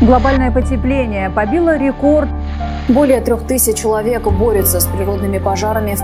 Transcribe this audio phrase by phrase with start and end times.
[0.00, 2.30] Глобальное потепление побило рекорд.
[2.88, 5.96] Более трех тысяч человек борются с природными пожарами.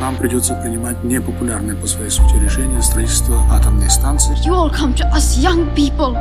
[0.00, 4.34] Нам придется принимать непопулярные по своей сути решения строительства атомной станции.
[4.46, 6.16] You all come to us young people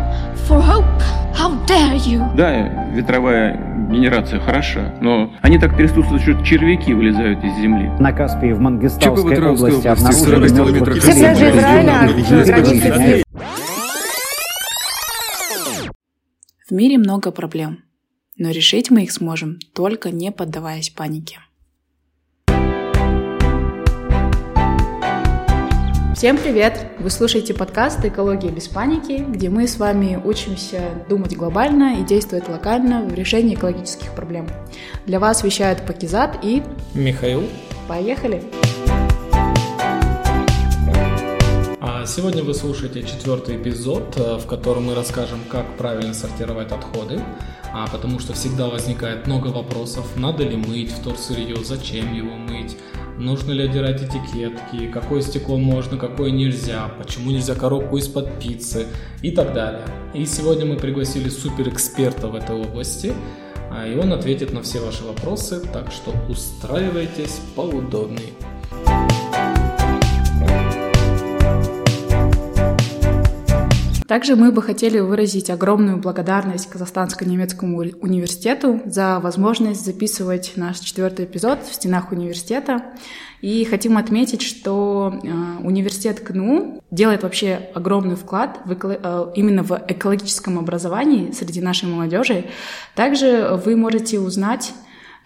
[0.48, 0.86] for hope.
[1.34, 2.36] How dare you?
[2.36, 2.52] Да,
[2.94, 3.60] ветровая
[3.90, 7.90] генерация хороша, но они так трясутся, что червяки вылезают из земли.
[8.00, 11.94] На Каспии в Мангистауской области обнаружили 40 мертвых Все пляжи Израиля
[13.20, 13.25] на
[16.76, 17.84] мире много проблем,
[18.38, 21.40] но решить мы их сможем, только не поддаваясь панике.
[26.16, 26.88] Всем привет!
[27.00, 32.48] Вы слушаете подкаст «Экология без паники», где мы с вами учимся думать глобально и действовать
[32.48, 34.48] локально в решении экологических проблем.
[35.06, 36.64] Для вас вещают Пакизат и...
[36.94, 37.44] Михаил.
[37.88, 38.44] Поехали!
[38.88, 39.05] А
[42.08, 47.20] Сегодня вы слушаете четвертый эпизод, э, в котором мы расскажем, как правильно сортировать отходы,
[47.74, 52.78] а потому что всегда возникает много вопросов, надо ли мыть вторсырье, зачем его мыть,
[53.18, 58.86] нужно ли отдирать этикетки, какое стекло можно, какое нельзя, почему нельзя коробку из-под пиццы
[59.24, 59.82] и так далее.
[60.14, 63.14] И сегодня мы пригласили суперэксперта в этой области,
[63.72, 68.34] а, и он ответит на все ваши вопросы, так что устраивайтесь поудобнее.
[74.08, 81.26] Также мы бы хотели выразить огромную благодарность Казахстанско-немецкому уни- университету за возможность записывать наш четвертый
[81.26, 82.84] эпизод в стенах университета.
[83.42, 89.64] И хотим отметить, что э, университет КНУ делает вообще огромный вклад в эко- э, именно
[89.64, 92.46] в экологическом образовании среди нашей молодежи.
[92.94, 94.74] Также вы можете узнать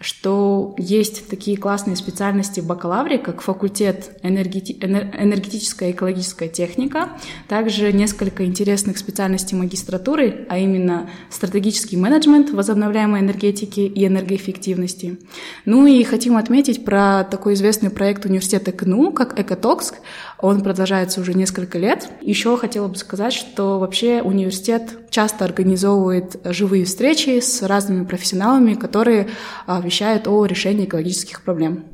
[0.00, 7.10] что есть такие классные специальности в бакалавре, как факультет энергети- энер- энергетическая и экологическая техника,
[7.48, 15.18] также несколько интересных специальностей магистратуры, а именно стратегический менеджмент возобновляемой энергетики и энергоэффективности.
[15.66, 19.96] Ну и хотим отметить про такой известный проект университета КНУ, как Экотокск.
[20.42, 22.10] Он продолжается уже несколько лет.
[22.22, 29.28] Еще хотела бы сказать, что вообще университет часто организовывает живые встречи с разными профессионалами, которые
[29.66, 31.84] а, вещают о решении экологических проблем.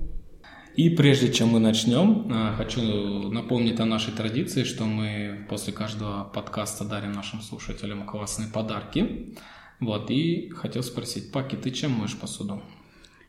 [0.77, 6.25] И прежде чем мы начнем, а, хочу напомнить о нашей традиции, что мы после каждого
[6.25, 9.35] подкаста дарим нашим слушателям классные подарки.
[9.81, 12.63] Вот, и хотел спросить, Паки, ты чем моешь посуду?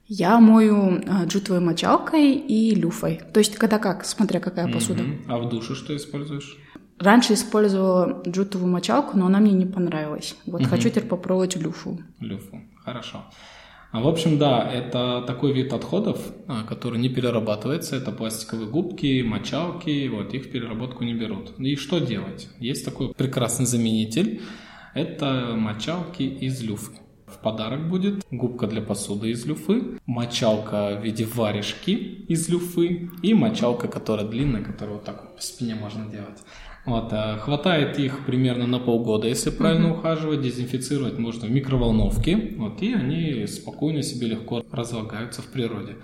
[0.08, 3.22] Я мою а, джутовой мочалкой и люфой.
[3.34, 5.04] То есть когда как, смотря какая посуда.
[5.04, 5.22] Мгм.
[5.28, 6.58] А в душе что используешь?
[7.00, 10.36] Раньше использовала джутовую мочалку, но она мне не понравилась.
[10.46, 10.70] Вот Мгм.
[10.70, 12.00] хочу теперь попробовать люфу.
[12.20, 12.62] Люфу.
[12.84, 13.26] Хорошо.
[13.92, 17.96] А, В общем, да, это такой вид отходов, а, который не перерабатывается.
[17.98, 21.60] Это пластиковые губки, мочалки, вот их в переработку не берут.
[21.60, 22.50] И что делать?
[22.60, 24.42] Есть такой прекрасный заменитель.
[24.94, 26.94] Это мочалки из люфы.
[27.28, 33.34] В подарок будет губка для посуды из люфы, мочалка в виде варежки из люфы и
[33.34, 36.40] мочалка, которая длинная, которую вот так вот по спине можно делать.
[36.86, 42.82] Вот, а, хватает их примерно на полгода, если правильно ухаживать, дезинфицировать можно в микроволновке, вот,
[42.82, 45.98] и они спокойно себе легко разлагаются в природе.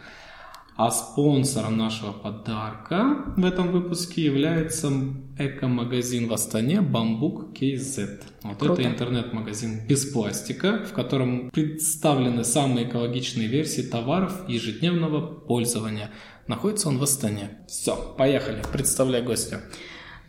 [0.76, 4.92] А спонсором нашего подарка в этом выпуске является
[5.38, 8.22] эко-магазин в Астане Бамбук KZ.
[8.42, 8.82] Вот Круто.
[8.82, 16.10] это интернет-магазин без пластика, в котором представлены самые экологичные версии товаров ежедневного пользования.
[16.48, 17.60] Находится он в Астане.
[17.68, 19.62] Все, поехали, представляй гостя.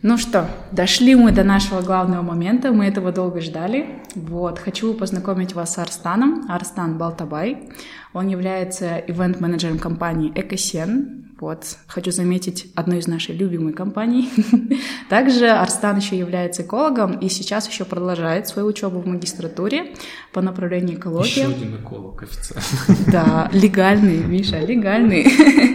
[0.01, 4.01] Ну что, дошли мы до нашего главного момента, мы этого долго ждали.
[4.13, 7.69] Вот, хочу познакомить вас с Арстаном, Арстан Балтабай.
[8.13, 11.25] Он является ивент-менеджером компании Экосен.
[11.39, 14.29] Вот, хочу заметить, одной из нашей любимой компаний.
[15.09, 19.95] Также Арстан еще является экологом и сейчас еще продолжает свою учебу в магистратуре
[20.31, 21.47] по направлению экология.
[21.47, 23.11] Еще один эколог официально.
[23.11, 25.25] Да, легальный, Миша, легальный.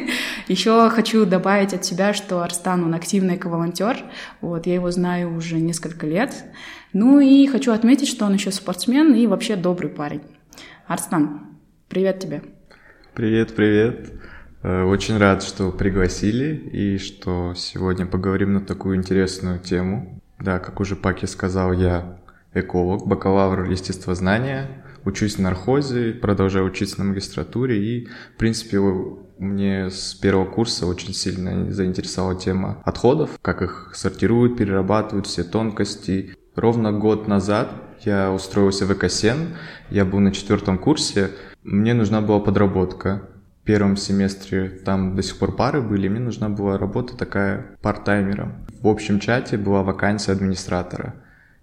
[0.50, 3.98] Еще хочу добавить от себя, что Арстан, он активный эко-волонтер.
[4.40, 6.34] Вот, я его знаю уже несколько лет.
[6.92, 10.22] Ну и хочу отметить, что он еще спортсмен и вообще добрый парень.
[10.88, 11.42] Арстан,
[11.88, 12.42] привет тебе.
[13.14, 14.10] Привет, привет.
[14.64, 20.20] Э, Очень рад, что пригласили и что сегодня поговорим на такую интересную тему.
[20.40, 22.18] Да, как уже Паки сказал, я
[22.54, 28.80] эколог, бакалавр естествознания, учусь на нархозе, продолжаю учиться на магистратуре и, в принципе,
[29.38, 36.34] мне с первого курса очень сильно заинтересовала тема отходов, как их сортируют, перерабатывают, все тонкости.
[36.54, 37.72] Ровно год назад
[38.04, 39.56] я устроился в Экосен,
[39.90, 41.30] я был на четвертом курсе,
[41.62, 43.28] мне нужна была подработка.
[43.62, 48.66] В первом семестре там до сих пор пары были, мне нужна была работа такая парт-таймером.
[48.80, 51.14] В общем чате была вакансия администратора.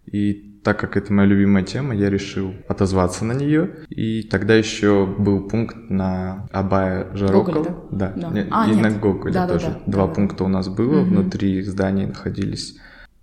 [0.06, 3.86] И так как это моя любимая тема, я решил отозваться на нее.
[3.88, 7.54] И тогда еще был пункт на Абая Жарокол.
[7.64, 8.12] Гоголе, да?
[8.18, 8.46] Да, Да.
[8.52, 8.81] А, и нет.
[8.81, 9.68] на Гоголе Да, да, тоже.
[9.68, 9.80] да.
[9.90, 10.14] Два Да, да.
[10.16, 11.10] пункта у нас было, Мгм.
[11.10, 12.75] внутри здания находились.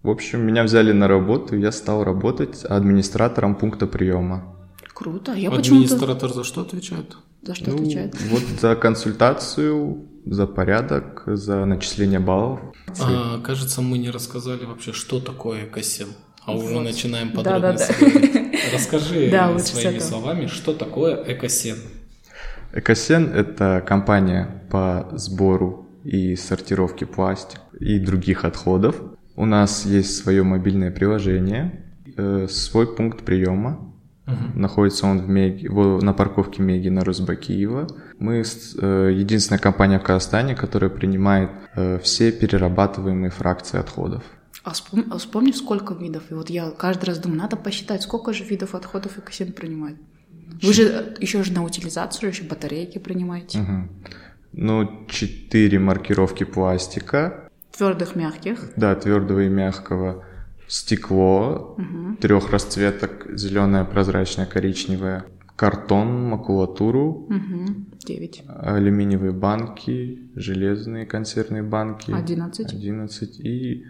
[0.02, 4.56] В общем, меня взяли на работу, и я стал работать администратором пункта приема.
[4.94, 5.34] Круто.
[5.34, 5.84] Я почему-то...
[5.94, 7.14] Администратор за что отвечает?
[7.42, 8.16] За что Ну, отвечает?
[8.30, 12.60] вот за консультацию, за порядок, за начисление баллов.
[13.02, 16.08] А, кажется, мы не рассказали вообще, что такое экосем.
[16.46, 16.84] А уже Вот.
[16.84, 18.58] начинаем Да, подробно да, да.
[18.72, 21.76] Расскажи Да, своими словами, что такое экосен.
[22.72, 29.00] Экосен– это компания по сбору и сортировке пластика и других отходов.
[29.36, 31.84] У нас есть свое мобильное приложение,
[32.16, 33.90] э, свой пункт приема.
[34.54, 37.88] Находится он в Меги, на парковке Меги на Рузбакиева.
[38.18, 44.22] Мы э, единственная компания в Казахстане, которая принимает э, все перерабатываемые фракции отходов.
[44.64, 46.22] А вспом- а вспомни, сколько видов.
[46.30, 49.96] И вот я каждый раз думаю, надо посчитать, сколько же видов отходов экосен принимает.
[50.62, 53.58] Вы же э, еще же на утилизацию, еще батарейки принимаете.
[53.58, 53.90] Мгм.
[54.52, 58.70] Ну, четыре маркировки пластика, Твердых, мягких.
[58.76, 60.24] Да, твердого и мягкого.
[60.68, 61.76] Стекло
[62.20, 65.24] трех расцветок, зеленое, прозрачное, коричневое.
[65.56, 67.74] Картон, макулатуру, Угу.
[68.06, 68.42] Девять.
[68.48, 72.10] алюминиевые банки, железные консервные банки.
[72.12, 72.72] Одиннадцать.
[72.72, 73.84] 11 и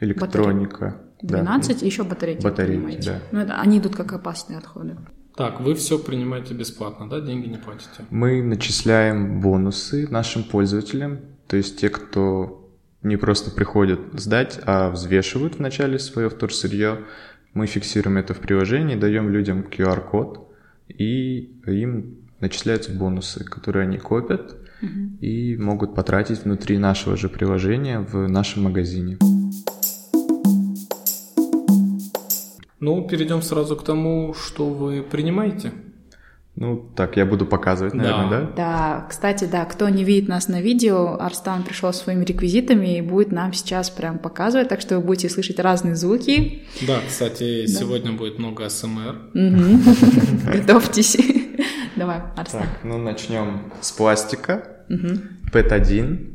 [0.00, 1.00] электроника.
[1.22, 1.38] Да.
[1.38, 2.42] 12 и еще батарейки.
[2.42, 3.10] Батарейки, принимаете.
[3.10, 3.18] да.
[3.32, 4.96] Ну, это, они идут как опасные отходы.
[5.36, 7.20] Так, вы все принимаете бесплатно, да?
[7.20, 8.04] Деньги не платите?
[8.10, 12.68] Мы начисляем бонусы нашим пользователям, то есть те, кто
[13.02, 17.04] не просто приходят сдать, а взвешивают вначале свое вторсырье.
[17.54, 20.52] Мы фиксируем это в приложении, даем людям QR-код,
[20.88, 24.56] и им начисляются бонусы, которые они копят
[25.20, 29.18] и могут потратить внутри нашего же приложения в нашем магазине.
[32.80, 35.72] Ну, перейдем сразу к тому, что вы принимаете.
[36.60, 38.40] Ну, так, я буду показывать, наверное, Да.
[38.40, 38.52] да?
[38.56, 43.30] Да, кстати, да, кто не видит нас на видео, Арстан пришел своими реквизитами и будет
[43.30, 46.64] нам сейчас прям показывать, так что вы будете слышать разные звуки.
[46.86, 49.30] Да, кстати, сегодня будет много СМР.
[50.52, 51.16] Готовьтесь.
[51.96, 52.62] Давай, Арстан.
[52.62, 54.64] Так, ну начнем с пластика.
[54.88, 55.20] Мгм.
[55.52, 56.34] ПЭТ-1,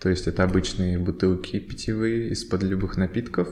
[0.00, 3.48] то есть это обычные бутылки питьевые из-под любых напитков.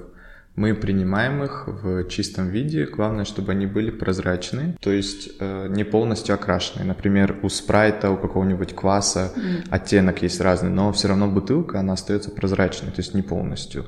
[0.58, 5.84] Мы принимаем их в чистом виде, главное, чтобы они были прозрачные, то есть э, не
[5.84, 6.84] полностью окрашенные.
[6.84, 9.32] Например, у спрайта, у какого-нибудь кваса
[9.70, 13.84] оттенок есть разный, но все равно бутылка, она остается прозрачной, то есть не полностью.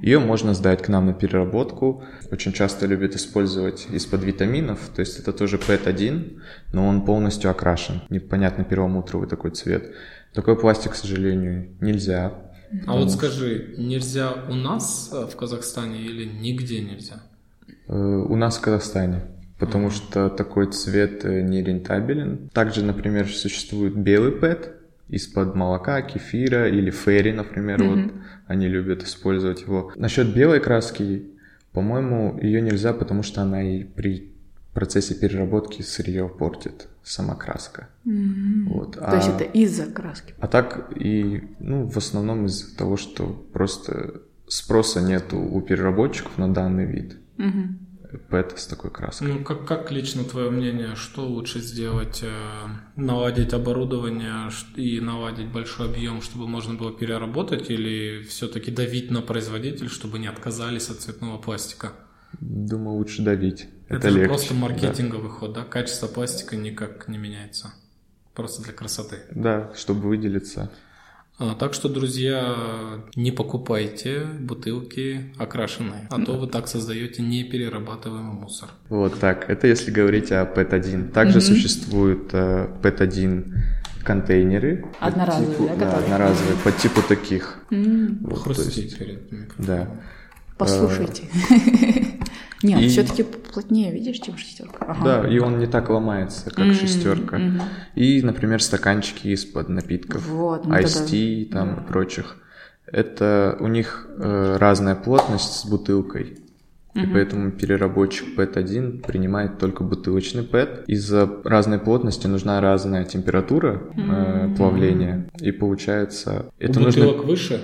[0.00, 2.04] Ее можно сдать к нам на переработку.
[2.30, 6.40] Очень часто любят использовать из-под витаминов, то есть это тоже ПЭТ-1,
[6.72, 8.02] но он полностью окрашен.
[8.10, 9.92] Непонятно первомутровый такой цвет.
[10.32, 12.45] Такой пластик, к сожалению, нельзя.
[12.86, 17.22] А вот скажи, нельзя у нас э, в Казахстане или нигде нельзя?
[17.88, 19.22] Э, У нас в Казахстане,
[19.58, 22.48] потому что такой цвет э, не рентабелен.
[22.52, 24.72] Также, например, существует белый ПЭТ
[25.08, 28.12] из-под молока, кефира или ферри, например, вот
[28.46, 29.92] они любят использовать его.
[29.96, 31.30] Насчет белой краски,
[31.72, 34.32] по-моему, ее нельзя, потому что она и при
[34.74, 37.88] процессе переработки сырье портит, сама краска.
[38.04, 38.96] Вот.
[38.96, 40.34] То есть это из-за краски.
[40.38, 46.52] А так и, ну, в основном из-за того, что просто спроса нету у переработчиков на
[46.52, 47.16] данный вид.
[47.36, 47.78] Мгм.
[48.30, 49.28] ПЭТ с такой краской.
[49.28, 52.22] Ну, как, как лично твое мнение, что лучше сделать?
[52.22, 52.30] э,
[52.96, 59.88] наладить оборудование и наладить большой объем, чтобы можно было переработать, или все-таки давить на производитель,
[59.88, 61.92] чтобы не отказались от цветного пластика?
[62.40, 63.68] Думаю, лучше давить.
[63.88, 64.28] Это, Это, же легче.
[64.28, 64.60] просто да.
[64.60, 65.62] маркетинговый ход, да?
[65.64, 67.72] Качество пластика никак не меняется.
[68.34, 69.16] Просто для красоты.
[69.30, 70.70] Да, чтобы выделиться.
[71.38, 72.56] А, так что, друзья,
[73.14, 78.70] не покупайте бутылки окрашенные, а то вы так создаете неперерабатываемый мусор.
[78.88, 79.48] Вот так.
[79.50, 81.10] Это если говорить о ПЭТ-1.
[81.12, 83.52] Также существуют э, ПЭТ-1
[84.02, 84.86] контейнеры.
[85.00, 86.04] Одноразовые, типу- да, да, которые?
[86.14, 87.58] одноразовые, по типу таких.
[87.70, 89.66] М, Вот, Хрустите есть, перед микрофоном.
[89.66, 89.90] да.
[90.56, 91.28] Послушайте.
[92.66, 94.84] Нет, И- все-таки плотнее, видишь, чем шестерка.
[94.86, 95.04] Ага.
[95.22, 97.38] Да, и он не так ломается, как М, шестерка.
[97.38, 97.60] мгм.
[97.94, 102.36] И, например, стаканчики из-под напитков, Вот, ну Ice тогда- там и прочих.
[102.90, 106.38] Это у них э, разная плотность с бутылкой.
[106.94, 110.84] И поэтому переработчик PET-1 принимает только бутылочный PET.
[110.86, 115.28] Из-за разной плотности нужна разная температура э, плавления.
[115.38, 116.46] И получается...
[116.58, 117.04] У Это нужно...
[117.04, 117.60] бутылок выше,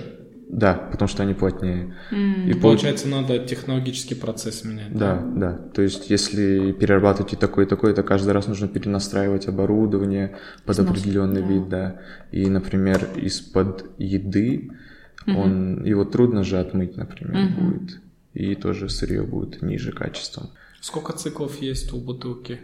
[0.53, 1.95] Да, потому что они плотнее.
[2.11, 2.61] И и получается...
[2.61, 4.95] получается надо технологический процесс менять.
[4.95, 5.53] Да, да.
[5.73, 10.75] То есть, если перерабатывать и такой, и такой, то каждый раз нужно перенастраивать оборудование под
[10.75, 11.47] Снос, определенный да.
[11.47, 12.01] вид, да.
[12.31, 14.69] И, например, из-под еды
[15.25, 17.99] он его трудно же отмыть, например, будет.
[18.33, 20.49] и тоже сырье будет ниже качеством.
[20.81, 22.59] Сколько циклов есть у бутылки?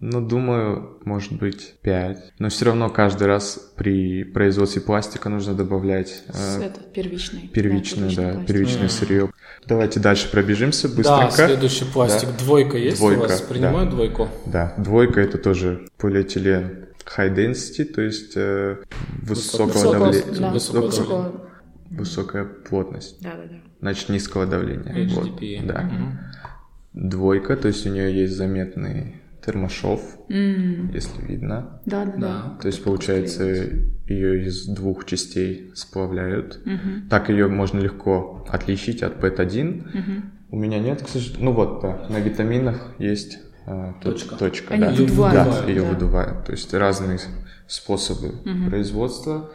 [0.00, 2.34] Ну, думаю, может быть, 5.
[2.38, 7.48] Но все равно каждый раз при производстве пластика нужно добавлять э, Это первичный.
[7.52, 8.46] первичное, да, пластик.
[8.46, 9.30] первичное сырье.
[9.66, 11.32] Давайте дальше пробежимся Да, быстренько.
[11.46, 12.28] следующий пластик.
[12.30, 12.44] Да.
[12.44, 13.40] Двойка есть Двойка, у вас?
[13.42, 13.96] Принимают да.
[13.96, 14.28] двойку?
[14.46, 18.76] Да, двойка это тоже полиэтилен high density, то есть э,
[19.22, 21.50] высокого Высокого- давления, Да, Высокого высокого-
[21.90, 23.56] высокая плотность, Да, да, да.
[23.80, 25.08] значит низкого давления.
[25.14, 25.66] Вот, HDPE.
[25.66, 25.82] да.
[25.82, 26.18] Мгм.
[26.92, 31.80] Двойка, то есть у нее есть заметный термошов, М, если видно.
[31.86, 32.18] Да, да, Да.
[32.18, 32.58] да.
[32.60, 33.44] То есть получается
[34.06, 36.60] ее из двух частей сплавляют.
[36.64, 37.08] Мгм.
[37.08, 39.86] Так ее можно легко отличить от PET-1.
[39.94, 40.32] Мгм.
[40.50, 41.44] У меня нет, к сожалению.
[41.44, 44.36] Ну вот, да, на витаминах есть э, то- Точка.
[44.36, 44.90] точка Они да.
[44.92, 45.88] выдувают, Да, ее да.
[45.90, 46.44] выдувают.
[46.46, 47.18] То есть разные
[47.68, 48.32] способы
[48.68, 49.50] производства.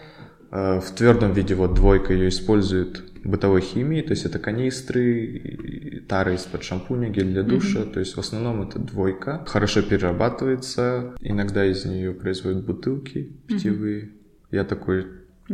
[0.56, 6.04] Э, В твердом виде вот двойка ее используют в бытовой химии, то есть это канистры,
[6.08, 9.44] тары из-под шампуня, гель для душа, то есть в основном это двойка.
[9.48, 14.12] Хорошо перерабатывается, иногда из нее производят бутылки питьевые.
[14.52, 15.08] Я такой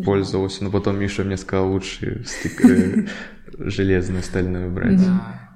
[0.05, 3.09] пользовался, но потом Миша мне сказал лучше стик-
[3.57, 5.01] железную стальную брать.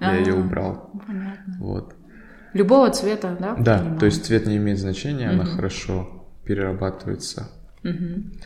[0.01, 0.37] Я ее А.
[0.39, 0.91] убрал.
[1.05, 1.55] Понятно.
[1.59, 1.95] Вот.
[2.53, 3.55] Любого цвета, да?
[3.59, 7.49] Да, то есть цвет не имеет значения, она хорошо перерабатывается.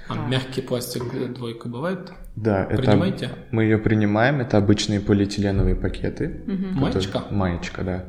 [0.07, 2.11] А мягкий пластик э, двойка бывает?
[2.35, 3.29] Да, это Принимаете?
[3.51, 6.41] мы ее принимаем, это обычные полиэтиленовые пакеты.
[6.47, 7.11] Маечка?
[7.11, 8.05] которые- Маечка, да.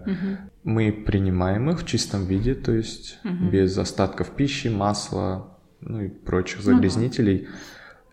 [0.65, 3.19] Мы принимаем их в чистом виде, то есть
[3.53, 7.49] без остатков пищи, масла, ну и прочих загрязнителей.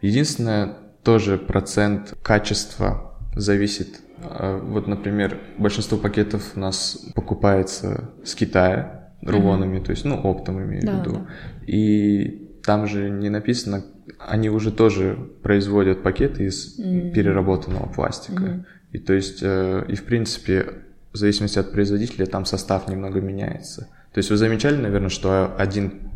[0.02, 4.00] Единственное, тоже процент качества зависит.
[4.24, 10.62] А, Вот, например, большинство пакетов у нас покупается с Китая рулонами, то есть, ну, оптом
[10.64, 11.12] имею в Да, виду.
[11.14, 11.28] да.
[11.66, 13.86] И там же не написано,
[14.20, 18.66] они уже тоже производят пакеты из переработанного пластика.
[18.92, 20.74] И то есть, э, и в принципе,
[21.14, 23.88] в зависимости от производителя, там состав немного меняется.
[24.12, 26.12] То есть вы замечали, наверное, что один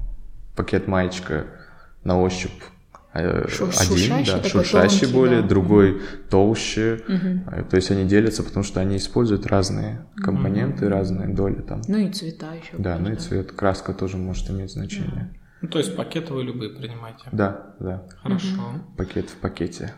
[0.53, 1.45] пакет маечка
[2.03, 2.61] на ощупь
[3.13, 5.47] э, один, шуршащий да, шуршащий тонкий, более, да.
[5.47, 7.01] другой толще.
[7.07, 11.81] Э, То есть они делятся, потому что они используют разные компоненты, разные доли там.
[11.87, 12.75] Ну и цвета еще.
[12.77, 15.29] Да, ну и цвет, краска тоже может иметь значение.
[15.61, 17.25] Ну, то есть пакеты вы любые принимаете?
[17.31, 18.47] Да, да, Хорошо.
[18.97, 19.93] пакет в пакете.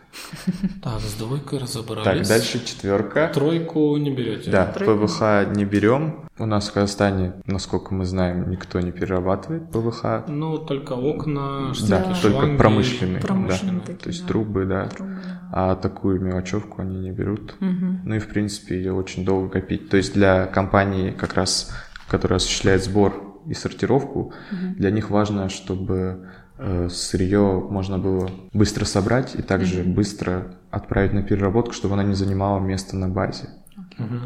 [0.82, 2.04] Так, с двойкой разобрались.
[2.04, 3.30] Так, дальше четверка.
[3.32, 4.50] Тройку не берете?
[4.50, 5.06] Да, Тройку.
[5.06, 5.22] ПВХ
[5.56, 6.26] не берем.
[6.38, 10.24] У нас в Казахстане, насколько мы знаем, никто не перерабатывает ПВХ.
[10.28, 12.56] Ну, только окна, Да, штуки, только шланги.
[12.58, 13.20] промышленные.
[13.22, 13.86] Промышленные да.
[13.86, 14.28] такие, То есть да.
[14.28, 14.88] трубы, да.
[14.88, 15.40] Трубы, да.
[15.52, 17.54] А такую мелочевку они не берут.
[17.60, 18.00] Мгм.
[18.04, 19.88] Ну и в принципе ее очень долго копить.
[19.88, 21.72] То есть для компании, как раз,
[22.08, 24.32] которая осуществляет сбор и сортировку,
[24.76, 31.22] для них важно, чтобы э, сырье можно было быстро собрать и также быстро отправить на
[31.22, 33.48] переработку, чтобы она не занимала место на базе,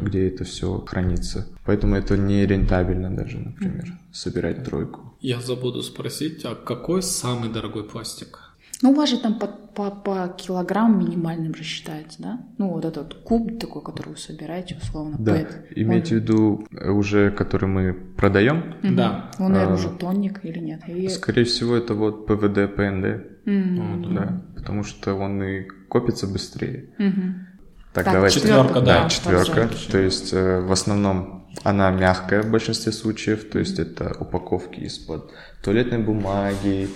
[0.01, 1.47] где это все хранится.
[1.65, 5.13] Поэтому это не рентабельно даже, например, собирать тройку.
[5.21, 8.48] Я забуду спросить, а какой самый дорогой пластик?
[8.81, 12.39] Ну, у вас же там по, по, по килограмм минимальным же считается, да?
[12.57, 15.65] Ну, вот этот куб такой, который вы собираете, условно, Да, пэт.
[15.75, 19.31] имейте в виду э, уже, который мы продаем, Да.
[19.37, 20.81] Он, наверное, А, уже тонник или нет?
[20.87, 26.89] Или- Скорее всего, это вот ПВД, ПНД, М, да, потому что он и копится быстрее.
[26.97, 27.47] мгм.
[27.93, 28.39] Так, Так, давайте.
[28.39, 29.69] четвёрка, да, да, четверка.
[29.91, 35.31] То есть э, в основном она мягкая в большинстве случаев, то есть это упаковки из-под
[35.63, 36.89] туалетной бумаги,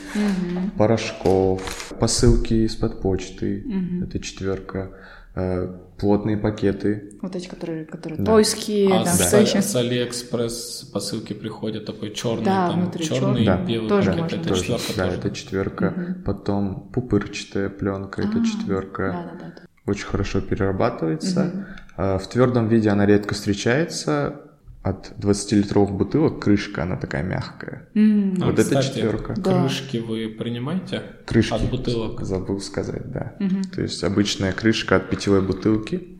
[0.78, 3.64] порошков, посылки из-под почты,
[4.04, 4.92] это четверка,
[5.36, 5.68] Э,
[5.98, 8.26] плотные пакеты, Вот эти, которые, которые Да.
[8.34, 9.64] китайские, А там, с, еще?
[9.64, 13.64] с Алиэкспресс посылки приходят такой черный, Да, там черный чёрный.
[13.64, 14.22] и белый Тоже пакет.
[14.22, 14.36] можно.
[14.36, 15.18] Это тоже, четверка да, тоже.
[15.18, 16.18] это четверка.
[16.24, 19.04] Потом пупырчатая пленка, это А, четверка.
[19.12, 19.92] Да, да, да.
[19.92, 21.66] очень хорошо перерабатывается.
[21.98, 24.40] А, В твердом виде она редко встречается.
[24.84, 27.88] От 20-литровых бутылок крышка, она такая мягкая.
[27.96, 29.34] А, вот это кстати, четверка.
[29.38, 29.62] Да.
[29.62, 31.02] Крышки вы принимаете?
[31.26, 31.54] Крышки.
[31.54, 32.22] От бутылок.
[32.22, 33.34] Забыл сказать, да.
[33.74, 36.20] То есть обычная крышка от питьевой бутылки.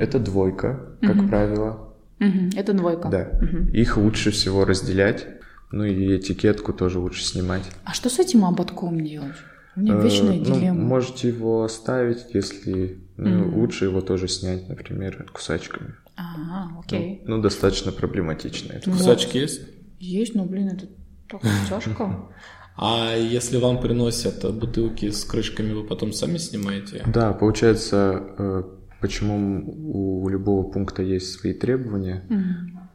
[0.00, 1.92] Это двойка, как правило.
[2.18, 3.08] Мгм, Это двойка.
[3.08, 3.30] Да.
[3.72, 5.26] Их лучше всего разделять.
[5.72, 7.64] Ну и этикетку тоже лучше снимать.
[7.84, 9.34] А что с этим ободком делать?
[9.74, 10.80] У меня Э, вечная ну, дилемма.
[10.80, 15.94] можете его оставить, если ну, лучше его тоже снять, например, кусачками.
[16.16, 17.22] Ага, окей.
[17.26, 18.90] Ну, достаточно проблематично это.
[18.90, 19.62] Кусачки есть?
[19.98, 20.88] Есть, но, блин, это
[21.28, 22.28] так тяжко.
[22.78, 27.02] А если вам приносят бутылки с крышками, вы потом сами снимаете?
[27.06, 28.62] Да, получается, э,
[29.00, 32.22] почему у любого пункта есть свои требования?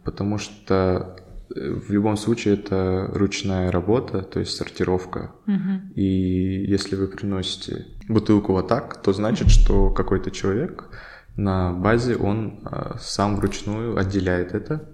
[0.04, 1.18] Потому что
[1.56, 5.32] э, в любом случае это ручная работа, то есть сортировка.
[5.96, 10.92] И если вы приносите бутылку вот так, то значит, что какой-то человек
[11.36, 14.90] на базе он э, сам вручную отделяет это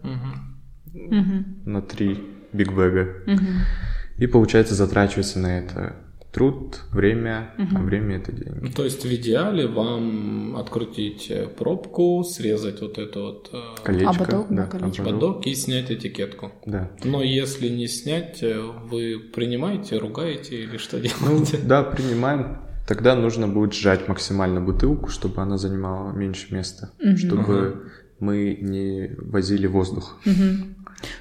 [0.93, 2.19] на три
[2.53, 3.23] бигбэга.
[4.17, 5.95] И, получается, затрачивается на это
[6.31, 8.59] труд, время, а время это деньги.
[8.61, 14.09] Ну, То есть в идеале вам открутить пробку, срезать вот это вот э, Колечко.
[14.09, 15.03] Ободок, да, колечко.
[15.03, 16.51] подок и снять этикетку.
[16.65, 16.91] Да.
[17.03, 21.57] Но если не снять, э, вы принимаете, ругаете или что Ну, делаете?
[21.63, 22.57] да, принимаем.
[22.87, 29.67] Тогда нужно будет сжать максимально бутылку, чтобы она занимала меньше места, чтобы мы не возили
[29.67, 30.15] воздух.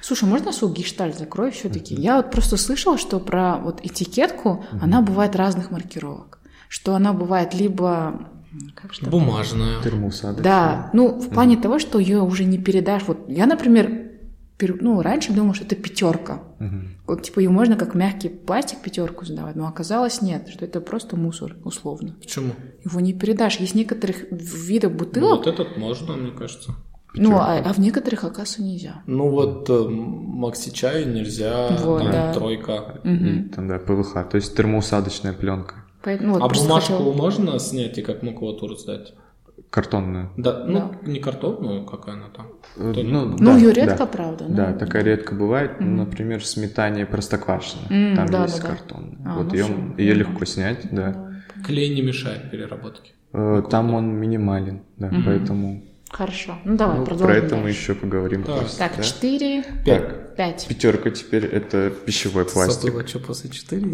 [0.01, 1.93] Слушай, можно свой гештальт закрою все-таки?
[1.93, 6.39] Я вот просто слышала, что про вот этикетку, она бывает разных маркировок.
[6.69, 8.29] Что она бывает либо...
[8.75, 9.05] Как же?
[9.05, 9.81] Бумажная.
[9.83, 13.03] Термоса, Да, ну, в плане того, что ее уже не передашь.
[13.07, 14.06] Вот я, например,
[14.59, 16.41] ну, раньше думала, что это пятерка.
[17.05, 21.15] Вот, типа, ее можно как мягкий пластик пятерку сдавать, но оказалось нет, что это просто
[21.15, 22.15] мусор, условно.
[22.19, 22.53] Почему?
[22.83, 23.57] Его не передашь.
[23.57, 26.71] Есть некоторых видов Ну, бутылок, вот этот можно, мне кажется.
[27.13, 29.01] ну, а, а в некоторых, оказывается, нельзя.
[29.05, 32.33] Ну вот э, Макси чай нельзя, Вот, там да.
[32.33, 32.99] тройка.
[33.03, 35.75] И там, да, ПВХ, то есть термоусадочная пленка.
[36.03, 39.13] Поэтому, вот, а бумажку хотела- можно снять и как макулатуру сдать?
[39.69, 40.31] Картонную.
[40.37, 42.47] Да, ну не картонную, какая она там.
[42.77, 42.93] Э.
[43.03, 43.81] Ну, Ну, да, ее да.
[43.85, 44.45] редко, правда.
[44.47, 44.55] ну.
[44.55, 45.73] Да, такая редко бывает.
[45.79, 47.81] Ну, например, сметание простоквашино.
[47.89, 48.75] М, Там да, есть да, да.
[48.75, 49.17] картон.
[49.25, 49.73] А, вот ну ее, всё.
[49.97, 51.31] ее легко снять, да.
[51.65, 53.11] Клей не мешает переработке.
[53.33, 56.57] Э, Там он минимален, да, поэтому Хорошо.
[56.63, 57.79] Ну, давай, ну, продолжим про это мы дальше.
[57.79, 58.61] еще поговорим Так.
[58.61, 58.77] после.
[58.79, 59.03] Так, да?
[59.03, 60.35] четыре, Пять.
[60.37, 60.65] пять.
[60.67, 62.83] Пятерка теперь это пищевой пластик.
[62.91, 63.81] Забыла, что после 4.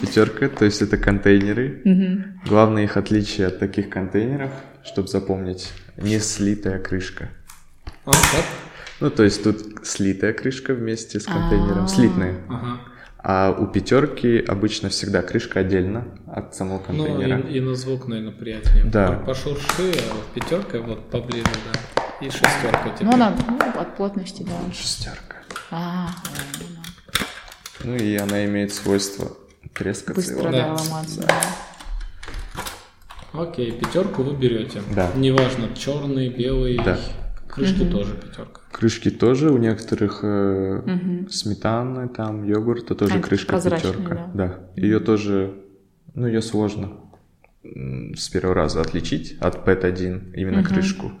[0.00, 2.32] Пятерка, то есть это контейнеры.
[2.46, 4.50] Главное их отличие от таких контейнеров,
[4.84, 7.30] чтобы запомнить, не слитая крышка.
[8.06, 8.12] А?
[9.00, 11.32] Ну, то есть тут слитая крышка вместе с А.
[11.32, 12.36] контейнером, слитная.
[12.48, 12.80] Ага.
[13.26, 17.40] А у пятерки обычно всегда крышка отдельно от самого Ну, контейнера.
[17.40, 18.84] и, и на звук, наверное, приятнее.
[18.84, 19.12] Да.
[19.12, 21.80] По- Пошурши, а вот пятерка вот поближе, да.
[22.26, 23.06] И шестерка теперь.
[23.06, 24.72] Ну, она ну, от плотности, да.
[24.74, 25.36] Шестерка.
[25.70, 26.08] А,
[27.82, 29.32] Ну и она имеет свойство
[29.72, 30.14] трескаться.
[30.14, 30.58] быстро, Да.
[30.58, 31.20] да, ломаться.
[31.22, 31.42] да.
[33.32, 34.82] Окей, пятерку вы берете.
[34.94, 35.10] Да.
[35.16, 36.76] Неважно, черный, белый.
[36.84, 36.98] Да.
[37.48, 38.60] Крышки тоже пятерка.
[38.74, 44.14] Крышки тоже у некоторых э, сметаны, там йогурта тоже А, крышка пятерка.
[44.14, 44.30] да.
[44.34, 44.58] Да.
[44.82, 45.54] Ее тоже,
[46.14, 46.88] ну ее сложно
[47.62, 51.12] с первого раза отличить от PET-1 именно крышку.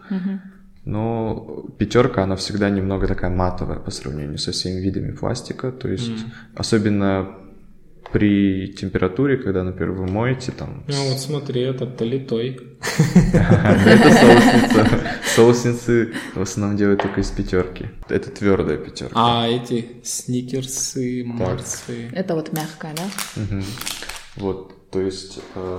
[0.84, 5.70] Но пятерка, она всегда немного такая матовая по сравнению со всеми видами пластика.
[5.70, 6.10] То есть,
[6.56, 7.28] особенно
[8.14, 12.60] при температуре, когда, например, вы моете, там, А вот смотри, этот-то литой.
[13.32, 15.00] Это соусница.
[15.34, 17.86] Соусницы в основном делают только из пятерки.
[18.08, 19.14] Это твердая пятерка.
[19.16, 22.08] А эти сникерсы, марсы.
[22.12, 23.42] Это вот мягкая, да?
[24.36, 25.78] Вот, то есть э,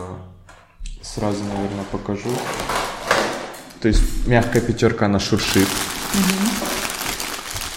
[1.02, 2.32] сразу, наверное, покажу.
[3.80, 5.70] То есть мягкая пятерка, она шуршит.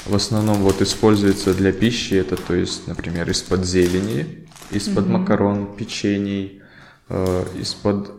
[0.08, 6.62] В основном вот используется для пищи это, то есть, например, из-под зелени, из-под макарон, печений,
[7.10, 8.12] э, из-под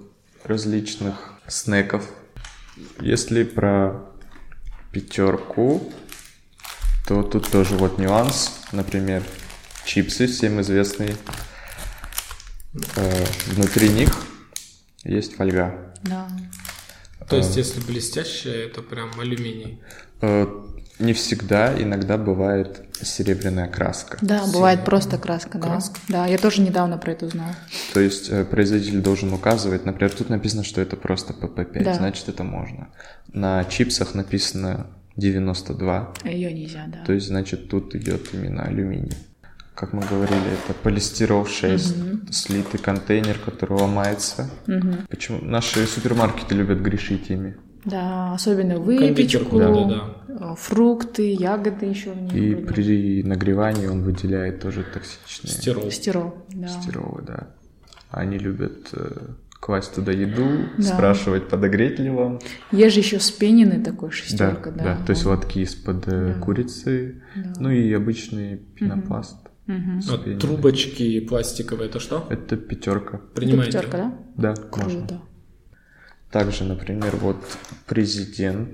[0.44, 2.08] различных снеков.
[3.02, 4.06] Если про
[4.92, 5.92] пятерку,
[7.08, 8.52] то тут тоже вот нюанс.
[8.72, 9.24] Например,
[9.84, 11.16] чипсы всем известные.
[12.98, 14.26] Э, внутри них
[15.04, 15.96] есть фольга.
[16.04, 16.28] Да.
[17.28, 19.82] То есть, если блестящая, это прям алюминий.
[20.22, 20.46] Э,
[21.00, 24.18] не всегда, иногда бывает серебряная краска.
[24.22, 25.68] Да, бывает просто краска, да.
[25.68, 26.00] Краска?
[26.10, 27.56] Да, я тоже недавно про это узнала.
[27.94, 31.94] То есть э, производитель должен указывать, например, тут написано, что это просто PP5, Да.
[31.94, 32.90] значит это можно.
[33.32, 37.00] На чипсах написано 92, Ее нельзя, да.
[37.06, 39.14] то есть значит тут идет именно алюминий.
[39.76, 44.50] Как мы говорили, это полистирол 6, слитый контейнер, который ломается.
[45.10, 47.56] Почему наши супермаркеты любят грешить ими?
[47.86, 50.52] Да, особенно выпечку, да-да-да.
[50.52, 52.34] э, фрукты, ягоды еще в них.
[52.34, 52.68] И вроде.
[52.68, 55.90] при нагревании он выделяет тоже токсичные Стирол.
[55.92, 56.68] Стирол, да.
[56.68, 57.48] стиролы, да.
[58.12, 59.12] Они любят э,
[59.60, 60.46] класть туда еду,
[60.78, 60.84] Да.
[60.84, 62.40] спрашивать, подогреть ли вам.
[62.72, 64.84] Есть же еще спененный такой шестерка, да.
[64.84, 67.22] да, то есть лотки из-под э, курицы,
[67.60, 69.38] ну и обычный пенопласт.
[69.68, 70.40] А Спененный.
[70.40, 72.26] трубочки пластиковые, это что?
[72.32, 73.18] Это пятерка.
[73.18, 73.78] Это Принимаете?
[73.78, 73.98] пятерка,
[74.36, 74.54] да?
[74.56, 75.22] Да, можно.
[76.32, 77.38] Также, например, вот
[77.88, 78.70] президент,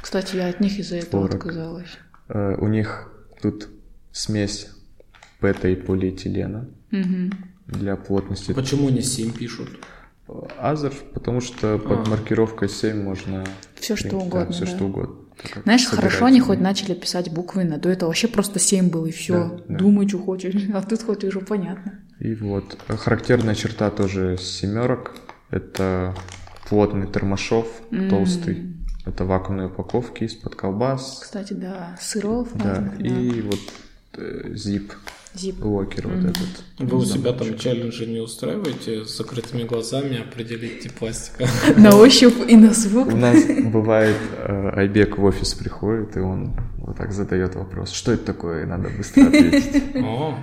[0.00, 1.90] Кстати, я от них из-за этого отказалась.
[2.28, 3.68] э, у них тут
[4.12, 4.68] смесь
[5.40, 6.66] пэта и полиэтилена
[7.66, 8.52] для плотности.
[8.52, 9.68] Почему не 7 пишут?
[10.58, 12.10] Азер, потому что под А.
[12.10, 13.44] маркировкой 7 можно...
[13.76, 14.70] Всё, что да, угодно, все да.
[14.70, 15.16] что угодно.
[15.64, 17.78] Знаешь, хорошо они хоть начали писать буквы на.
[17.78, 19.34] До этого вообще просто 7 было, и все.
[19.34, 19.78] Да, да.
[19.78, 20.54] Думай, что хочешь.
[20.74, 22.00] А тут хоть уже понятно.
[22.18, 22.76] И вот.
[22.88, 25.14] Характерная черта тоже семерок.
[25.50, 26.14] Это
[26.68, 27.66] плотный термошов,
[28.10, 28.72] толстый.
[29.04, 31.20] Это вакуумные упаковки из-под колбас.
[31.22, 32.48] Кстати, да, сыров.
[32.54, 33.60] Да, разных, и вот
[34.14, 34.92] э, зип,
[35.32, 35.64] Зип.
[35.64, 36.64] локер вот этот.
[36.78, 41.46] Вы у себя там челленджи не устраиваете с закрытыми глазами определить тип пластика?
[41.76, 43.12] На ощупь и на звук.
[43.12, 48.10] У нас бывает, э, Айбек в офис приходит, и он вот так задает вопрос, что
[48.10, 49.94] это такое, и надо быстро ответить.
[49.96, 50.36] О,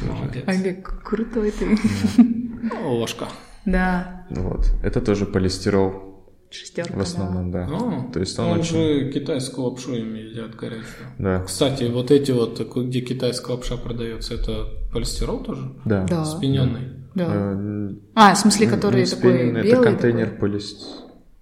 [0.00, 0.44] молодец.
[0.46, 1.78] Олег, крутой ты.
[2.16, 3.28] Ну, Ложка.
[3.66, 4.66] Да, Вот.
[4.82, 6.94] Это тоже полистирол шестерка.
[6.96, 7.68] в основном, да.
[7.70, 8.76] А, То есть он он очень...
[8.76, 10.84] же китайскую лапшу им едят горячую.
[11.18, 15.72] Да, Кстати, вот эти вот, где китайская лапша продается, это полистирол тоже?
[15.84, 16.04] да.
[16.08, 16.24] Да.
[16.24, 16.92] Спиненный.
[17.14, 17.26] Да.
[17.28, 19.68] Э, А, в смысле, который не такой белый?
[19.72, 20.38] Это контейнер такой?
[20.50, 20.86] полист...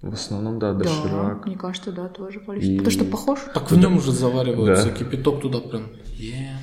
[0.02, 1.46] В основном, да, Да, доширак.
[1.46, 2.76] мне кажется, да, тоже И- полистирол.
[2.78, 3.38] Потому что похож.
[3.54, 4.92] Так в нем уже завариваются, Да.
[4.92, 5.84] кипяток туда прям.
[6.18, 6.58] Ема.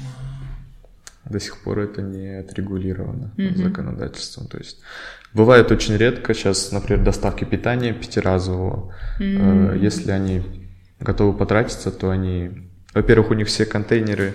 [1.31, 4.47] До сих пор это не отрегулировано законодательством.
[4.47, 4.81] То есть
[5.33, 8.93] бывает очень редко сейчас, например, доставки питания пятиразового.
[9.19, 10.41] Э, Если они
[10.99, 12.69] готовы потратиться, то они...
[12.93, 14.33] Во-первых, у них все контейнеры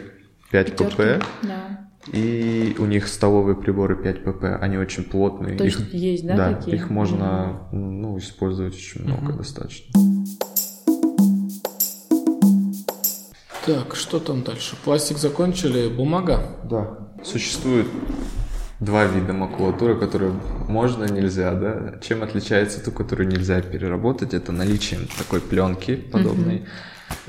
[0.51, 1.25] 5 pp, Пятерки.
[1.43, 1.91] Да.
[2.13, 4.57] и у них столовые приборы 5 pp.
[4.59, 5.57] Они очень плотные.
[5.59, 6.77] То Их- есть, да, да, такие?
[6.77, 9.93] их можно ну, использовать очень много достаточно.
[13.67, 14.77] Так, что там дальше?
[14.85, 16.41] Пластик закончили, бумага?
[16.65, 16.99] Да.
[17.25, 17.87] Существует
[18.79, 20.33] два вида макулатуры, которые
[20.69, 21.99] можно, нельзя, да.
[22.01, 26.65] Чем отличается ту, которую нельзя переработать, это наличием такой пленки подобной.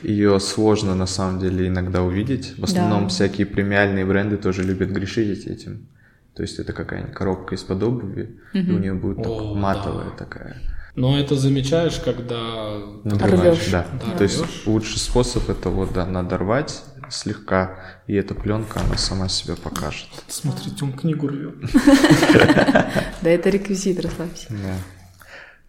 [0.04, 2.58] Ее сложно на самом деле иногда увидеть.
[2.58, 3.10] В основном Да.
[3.10, 5.88] всякие премиальные бренды тоже любят грешить этим.
[6.36, 10.26] То есть это какая-нибудь коробка из-под обуви, и у нее будет так О, матовая да.
[10.26, 10.58] такая.
[10.98, 12.80] Но это замечаешь, когда...
[13.04, 13.72] Надорваешь, Рвёшь.
[13.72, 13.86] да.
[14.04, 17.76] Да, То есть лучший способ это вот, да, надорвать слегка,
[18.08, 20.08] и эта пленка, она сама себя покажет.
[20.28, 21.56] Смотрите, он книгу рвет.
[23.22, 24.48] Да, это реквизит, расслабься.
[24.50, 24.76] Да.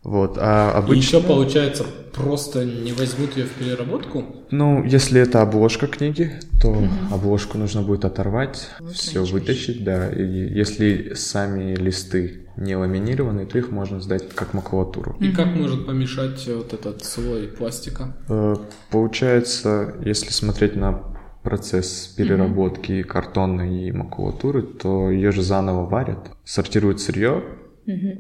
[0.02, 1.16] Вот, а И обычно...
[1.16, 4.24] еще, получается, просто не возьмут ее в переработку?
[4.50, 10.08] Ну, если это обложка книги, то обложку нужно будет оторвать, все вытащить, да.
[10.08, 15.16] И если сами листы не ламинированы, то их можно сдать как макулатуру.
[15.20, 18.16] И как может помешать вот этот слой пластика?
[18.28, 18.56] Э,
[18.90, 21.02] Получается, если смотреть на
[21.42, 27.42] процесс переработки картонной и макулатуры, то ее же заново варят, сортируют сырье,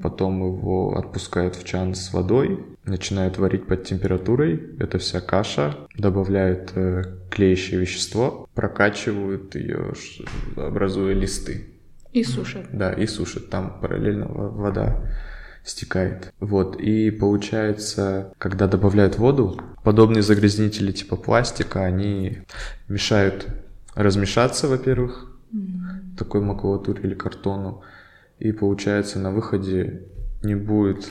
[0.02, 6.72] потом его отпускают в чан с водой, начинают варить под температурой, это вся каша, добавляют
[6.74, 9.92] э, клеящее вещество, прокачивают ее,
[10.56, 11.66] образуя листы.
[12.12, 12.66] И сушат.
[12.72, 13.50] Да, и сушат.
[13.50, 15.00] Там параллельно во- вода
[15.64, 16.32] стекает.
[16.40, 16.76] Вот.
[16.80, 22.38] И получается, когда добавляют воду, подобные загрязнители типа пластика, они
[22.88, 23.46] мешают
[23.94, 25.30] размешаться, во-первых,
[26.16, 27.82] такой макулатуре или картону.
[28.38, 30.06] И получается, на выходе
[30.42, 31.08] не будет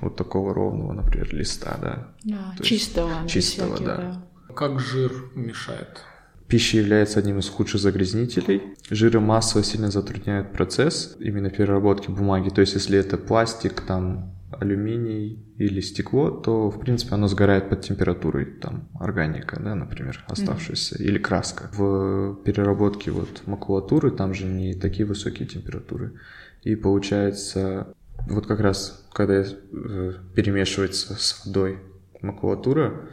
[0.00, 2.08] вот такого ровного, например, листа, да.
[2.24, 3.28] Да, То чистого.
[3.28, 4.22] чистого, всяких, да.
[4.54, 6.00] Как жир мешает?
[6.48, 8.62] Пища является одним из худших загрязнителей.
[8.90, 12.50] Жиры массово сильно затрудняют процесс именно переработки бумаги.
[12.50, 17.82] То есть, если это пластик, там алюминий или стекло, то, в принципе, оно сгорает под
[17.82, 21.70] температурой, там, органика, да, например, оставшаяся, или краска.
[21.72, 26.14] В переработке вот макулатуры там же не такие высокие температуры.
[26.62, 27.94] И получается,
[28.28, 31.78] вот как раз, когда э, перемешивается с водой
[32.22, 33.08] макулатура,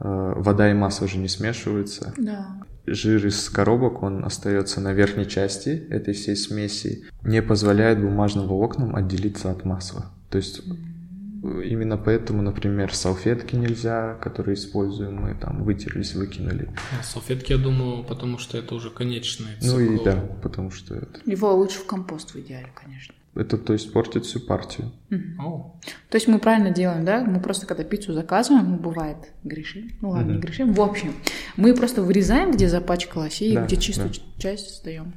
[0.00, 2.56] вода и масса уже не смешиваются, Да.
[2.86, 8.94] жир из коробок, он остается на верхней части этой всей смеси, не позволяет бумажным волокнам
[8.96, 10.06] отделиться от масла.
[10.30, 16.68] То есть э, именно поэтому, например, салфетки нельзя, которые используем мы, там вытерлись, выкинули.
[16.98, 20.04] А салфетки, я думаю, потому что это уже конечный Ну и цикл.
[20.04, 23.14] да, потому что это, Его лучше в компост в идеале, конечно.
[23.38, 24.90] Это то есть портит всю партию.
[25.38, 25.78] О,
[26.10, 27.24] То есть мы правильно делаем, да?
[27.24, 29.90] Мы просто когда пиццу заказываем, ну, бывает, грешим.
[30.00, 30.72] Ну ладно, не грешим.
[30.74, 31.12] В общем,
[31.56, 34.14] мы просто вырезаем, где запачкалось, и Да, где чистую да.
[34.42, 35.14] часть сдаем.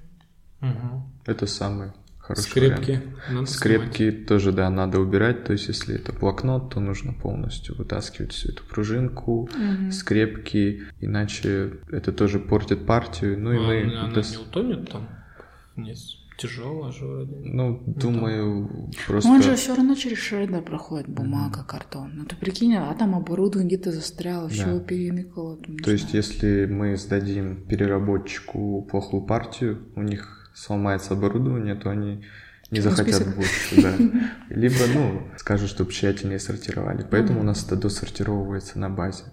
[0.60, 1.04] мгм.
[1.26, 2.82] Это самый хороший Скрепки.
[2.92, 3.06] вариант.
[3.32, 5.44] Надо Скрепки тоже, да, надо убирать.
[5.44, 9.50] То есть, если это блокнот, то нужно полностью вытаскивать всю эту пружинку,
[9.92, 13.40] скрепки, иначе это тоже портит партию.
[13.40, 15.10] Ну и А мы, она дос- не утонет там?
[15.76, 16.18] Вниз.
[16.42, 17.36] Тяжелая же вроде.
[17.44, 19.30] ну, думаю, просто.
[19.30, 22.12] Он же все равно через шредер проходит, бумага, картон.
[22.16, 24.80] Ну ты прикинь, а там оборудование где-то застряло, все Да.
[24.80, 25.58] переныкало.
[25.58, 26.18] там, То есть, знаю.
[26.18, 32.26] если мы сдадим переработчику плохую партию, у них сломается оборудование, то они
[32.72, 33.36] не Черный захотят список.
[33.36, 33.94] больше, да.
[34.50, 37.06] Либо, ну, скажут, чтобы тщательнее сортировали.
[37.10, 39.24] Поэтому у нас это досортировывается на базе.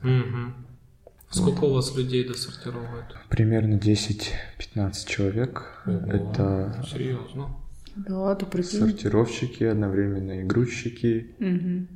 [1.30, 3.16] Сколько у вас людей досортировывают?
[3.28, 5.82] Примерно 10-15 человек.
[5.86, 7.54] Это Серьезно?
[7.96, 8.78] Да, ты прикинь.
[8.80, 11.34] Сортировщики, одновременно и грузчики.
[11.38, 11.88] Мгм.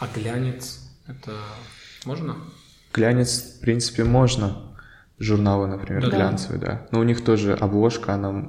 [0.00, 1.32] А глянец, это
[2.04, 2.36] можно?
[2.92, 4.74] Глянец, в принципе, можно.
[5.18, 6.16] Журналы, например, Да.
[6.16, 6.86] глянцевые, да.
[6.90, 8.44] Но у них тоже обложка, она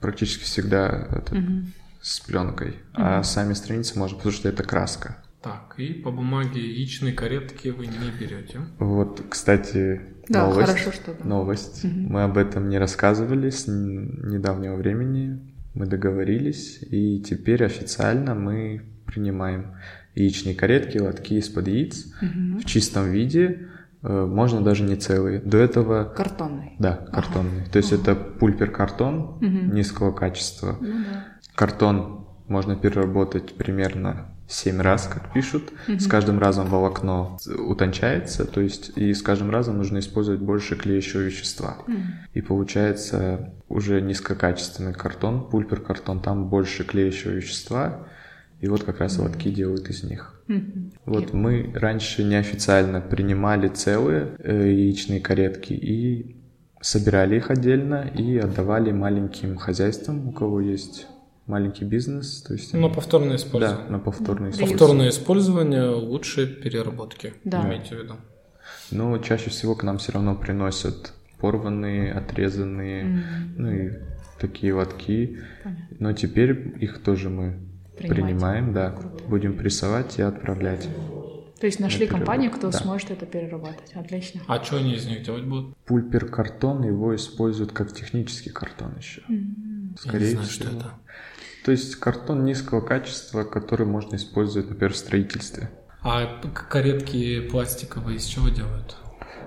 [0.00, 1.72] практически всегда это, Мгм.
[2.00, 2.76] с пленкой.
[2.94, 5.21] А сами страницы можно, потому что это краска.
[5.42, 8.60] Так, и по бумаге яичные каретки вы не берете.
[8.78, 10.68] Вот, кстати, Да, новость.
[10.70, 11.24] хорошо, что да.
[11.28, 11.82] Новость.
[11.84, 12.12] Мгм.
[12.12, 15.40] Мы об этом не рассказывали с недавнего времени.
[15.74, 19.74] Мы договорились, и теперь официально мы принимаем
[20.14, 22.58] яичные каретки, лотки из-под яиц Мгм.
[22.60, 23.68] в чистом виде.
[24.04, 25.38] э, Можно даже не целые.
[25.40, 26.72] До этого Картонный.
[26.80, 27.64] Да, картонный.
[27.70, 29.74] То есть это пульпер-картон Мгм.
[29.74, 30.76] низкого качества.
[30.80, 31.24] Ну да.
[31.54, 35.72] Картон можно переработать примерно 7 раз, как пишут.
[35.88, 36.00] Мгм.
[36.00, 41.20] С каждым разом волокно утончается, то есть и с каждым разом нужно использовать больше клеящего
[41.20, 41.78] вещества.
[41.86, 42.02] Мгм.
[42.34, 48.06] И получается уже низкокачественный картон, пульпер-картон, там больше клеящего вещества.
[48.60, 50.40] И вот как раз лотки делают из них.
[50.46, 50.92] Мгм.
[51.04, 56.36] Вот мы раньше неофициально принимали целые э, яичные каретки и
[56.80, 61.06] собирали их отдельно и отдавали маленьким хозяйствам, у кого есть
[61.46, 63.84] маленький бизнес, то есть На повторное использование.
[63.86, 64.78] да, на повторное использование.
[64.78, 67.34] Повторное использование лучше переработки.
[67.44, 67.66] Да.
[67.66, 68.14] Имейте в виду.
[68.90, 73.22] Но чаще всего к нам все равно приносят порванные, отрезанные, Мгм.
[73.56, 73.90] ну и
[74.38, 75.40] такие лотки.
[75.64, 75.86] Понятно.
[75.98, 77.58] Но теперь их тоже мы
[77.96, 78.26] Принимаете.
[78.26, 79.24] принимаем, да, Круто.
[79.24, 80.88] будем прессовать и отправлять.
[81.60, 82.78] То есть нашли Например, компанию, кто да.
[82.78, 83.92] сможет это переработать.
[83.94, 84.40] Отлично.
[84.48, 85.76] А что они из них делать будут?
[85.86, 89.22] Пульпер-картон его используют как технический картон еще.
[89.28, 89.94] М.
[89.98, 90.66] Скорее Я не знаю, всего.
[90.68, 90.90] что это.
[91.64, 95.70] То есть картон низкого качества, который можно использовать, например, в строительстве.
[96.02, 98.96] А каретки пластиковые из чего делают?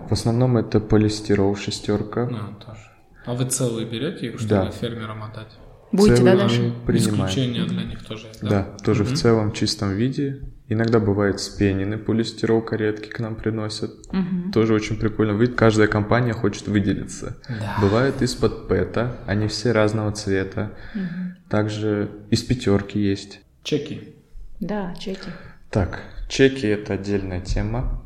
[0.07, 2.27] В основном это полистирол шестерка.
[2.27, 2.79] Ну, тоже.
[3.25, 4.71] А вы целые берете их, чтобы Да.
[4.71, 5.51] фермерам отдать?
[5.91, 6.61] Будете, да, Целый Даша?
[6.61, 7.25] мы принимаем.
[7.27, 8.49] Исключения для них тоже есть, да?
[8.49, 9.13] Да, тоже Мгм.
[9.13, 10.41] в целом чистом виде.
[10.67, 13.91] Иногда бывает спенены полистирол каретки к нам приносят.
[14.11, 14.51] Мгм.
[14.51, 15.37] Тоже очень прикольно.
[15.37, 17.37] Видит, каждая компания хочет выделиться.
[17.47, 17.77] Да.
[17.81, 20.71] Бывает из-под пэта, они все разного цвета.
[20.95, 21.35] Мгм.
[21.49, 23.41] Также из пятерки есть.
[23.63, 24.15] Чеки.
[24.59, 25.29] Да, чеки.
[25.69, 25.99] Так,
[26.29, 28.01] чеки это отдельная тема.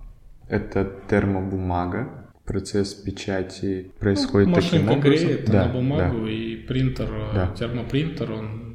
[0.49, 2.09] Это термобумага.
[2.45, 5.27] Процесс печати происходит таким Машинка образом.
[5.27, 6.31] греет Да, на бумагу, да.
[6.31, 7.53] и принтер, Да.
[7.57, 8.68] термопринтер, он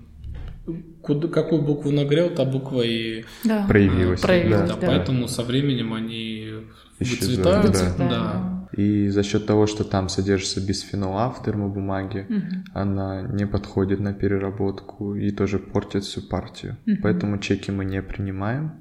[1.05, 3.65] куда, какую букву нагрел, та буква и Да.
[3.69, 4.21] Проявилась.
[4.21, 4.87] Проявилась, да, да.
[4.87, 6.53] Поэтому со временем они
[7.01, 7.97] Исчезают, выцветают.
[7.99, 8.09] да.
[8.09, 8.51] да.
[8.83, 12.65] И за счет того, что там содержится бисфенол А в термобумаге, Мгм.
[12.75, 16.77] она не подходит на переработку и тоже портит всю партию.
[16.87, 16.99] Мгм.
[17.03, 18.73] Поэтому чеки мы не принимаем.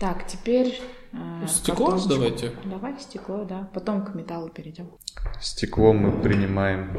[0.00, 0.80] Так, теперь...
[1.12, 2.08] э, Стекло картоночку.
[2.08, 2.50] давайте.
[2.64, 3.68] Давай стекло, да.
[3.72, 4.86] Потом к металлу перейдем.
[5.40, 6.90] Стекло мы принимаем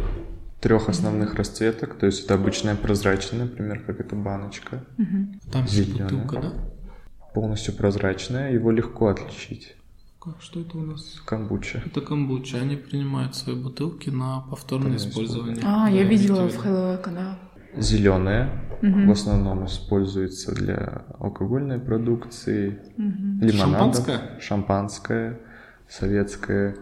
[0.62, 5.39] трех основных расцветок, то есть это обычная прозрачная, например, как эта баночка, Мгм.
[5.52, 6.04] Там есть Зелёная.
[6.10, 6.54] бутылка, да?
[7.34, 9.76] полностью прозрачная, его легко отличить.
[10.22, 11.22] Как- Что это у нас?
[11.26, 11.84] Камбуча.
[11.86, 12.58] Это камбуча.
[12.62, 15.63] Они принимают свои бутылки на повторное Повторное использование.
[15.65, 16.62] А, я Да, видела имейте в.
[16.62, 17.39] Хэллоуэка, да.
[17.78, 18.50] Зеленая
[18.82, 19.08] Мгм.
[19.08, 23.39] в основном используется для алкогольной продукции, Мгм.
[23.41, 24.39] лимонадов, Шампанское?
[24.39, 25.39] шампанское,
[25.89, 26.76] советское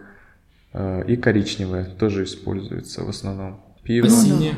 [1.06, 3.60] и коричневое тоже используется в основном.
[3.82, 4.06] Пиво.
[4.06, 4.54] А синее?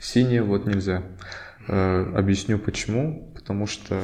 [0.00, 1.02] Синее вот нельзя.
[1.68, 3.30] Э, объясню почему.
[3.34, 4.00] Потому что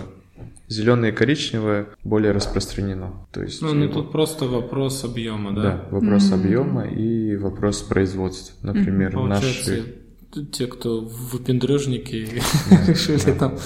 [0.68, 3.26] зеленое и коричневое более распространено.
[3.32, 5.62] То есть Ну, ну его- тут просто вопрос объема, да?
[5.62, 6.34] да, вопрос Мгм.
[6.40, 8.54] объема и вопрос производства.
[8.66, 9.70] Например, Получается,
[10.34, 12.28] наши те, кто выпендрежники
[12.88, 13.56] решили там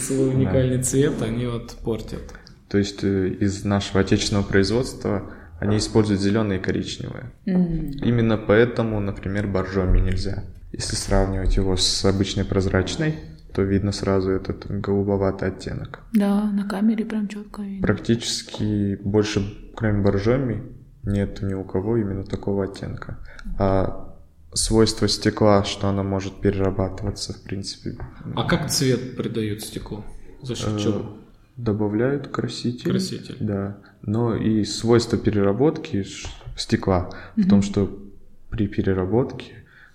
[0.00, 2.22] свой уникальный цвет, они вот портят.
[2.68, 7.32] То есть э, из нашего отечественного производства они используют зеленое и коричневое.
[7.46, 7.90] М.
[8.02, 10.44] Именно поэтому, например, боржоми нельзя.
[10.72, 13.14] Если сравнивать его с обычной прозрачной,
[13.54, 16.00] то видно сразу этот голубоватый оттенок.
[16.12, 17.86] Да, на камере прям четко видно.
[17.86, 20.62] Практически больше, кроме боржоми,
[21.04, 23.18] нет ни у кого именно такого оттенка.
[23.58, 24.14] А
[24.52, 27.96] свойство стекла, что оно может перерабатываться, в принципе,
[28.34, 30.04] А как цвет придают стеклу?
[30.42, 31.16] За счет Э, чего?
[31.56, 32.90] Добавляют краситель.
[32.90, 33.36] Краситель.
[33.40, 33.78] Да.
[34.02, 36.04] Но и свойство переработки
[36.56, 37.98] стекла в том, что
[38.50, 39.52] при переработке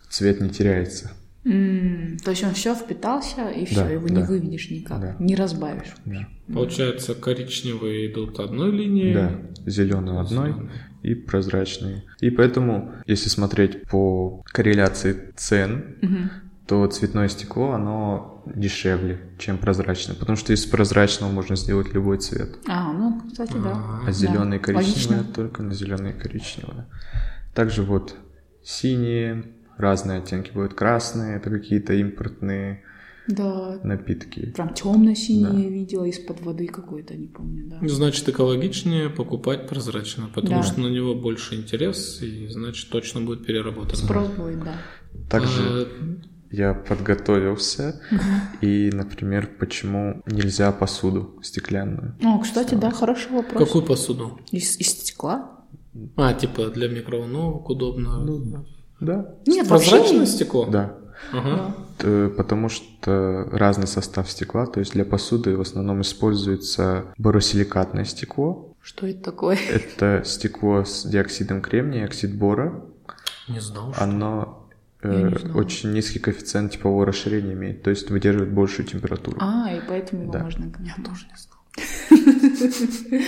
[0.10, 1.12] цвет не теряется.
[1.44, 4.14] М, То есть он все впитался, и все, Да, его да.
[4.14, 5.16] не выведешь никак, Да.
[5.20, 5.96] не разбавишь.
[6.06, 6.28] Да.
[6.54, 9.14] Получается, коричневые идут одной линией.
[9.14, 9.32] Да,
[9.66, 10.54] зеленый одной
[11.02, 12.04] и прозрачный.
[12.20, 16.30] И поэтому, если смотреть по корреляции цен, Мгм.
[16.72, 20.16] То цветное стекло, оно дешевле, чем прозрачное.
[20.16, 22.60] Потому что из прозрачного можно сделать любой цвет.
[22.66, 24.00] А, ну, кстати, да.
[24.08, 25.34] А зеленый и Да, коричневое логично.
[25.36, 26.88] только на зеленое и коричневое.
[27.54, 28.16] Также вот
[28.64, 32.84] синие, разные оттенки бывают красные, это какие-то импортные
[33.28, 34.52] Да, напитки.
[34.56, 35.70] прям темно-синие Да.
[35.76, 37.86] видела из-под воды какой-то, не помню, да.
[37.86, 40.64] Значит, экологичнее покупать прозрачно, потому Да.
[40.64, 43.98] что на него больше интерес, и значит, точно будет переработано.
[43.98, 44.76] Спрос будет, да.
[45.30, 45.88] Также А,
[46.52, 48.02] я подготовился,
[48.62, 52.16] и, например, почему нельзя посуду стеклянную?
[52.24, 53.66] О, кстати, да, хороший вопрос.
[53.68, 54.40] какую посуду?
[54.52, 55.52] Из, из стекла?
[56.16, 58.26] А, типа для микроволновок удобно.
[59.00, 60.66] Да, Нет, вообще Прозрачное не- стекло?
[60.66, 60.96] да.
[61.34, 61.76] Ага.
[62.00, 68.74] Э, Потому что разный состав стекла, то есть для посуды в основном используется боросиликатное стекло.
[68.82, 69.58] Что это такое?
[69.72, 72.84] Это стекло с диоксидом кремния, оксид бора.
[73.48, 74.04] Не знал, что...
[74.04, 74.61] Оно
[75.04, 79.38] э, очень низкий коэффициент теплового расширения имеет, то есть выдерживает большую температуру.
[79.40, 80.44] А, и поэтому его Да.
[80.44, 80.72] можно...
[80.80, 83.24] Я тоже не знал.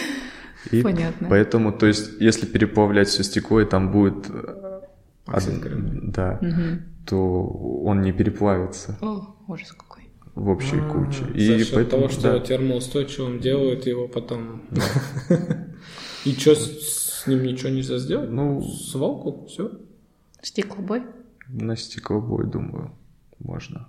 [0.72, 1.28] И понятно.
[1.30, 4.82] Поэтому, то есть, если переплавлять все стекло, и там будет э,
[5.26, 5.62] Оксид
[6.12, 6.40] да,
[7.06, 7.46] то
[7.84, 10.10] он не переплавится О, ужас какой.
[10.36, 11.26] в общей А, куче.
[11.26, 12.36] За И счет поэтому, того, что да.
[12.36, 14.62] его термоустойчивым делают, его потом...
[16.26, 18.30] И что, с ним ничего нельзя сделать?
[18.30, 19.46] Ну, Свалку?
[19.48, 19.72] Все?
[20.42, 21.02] Стеклобой?
[21.48, 22.92] На стеклобой, думаю,
[23.40, 23.88] можно.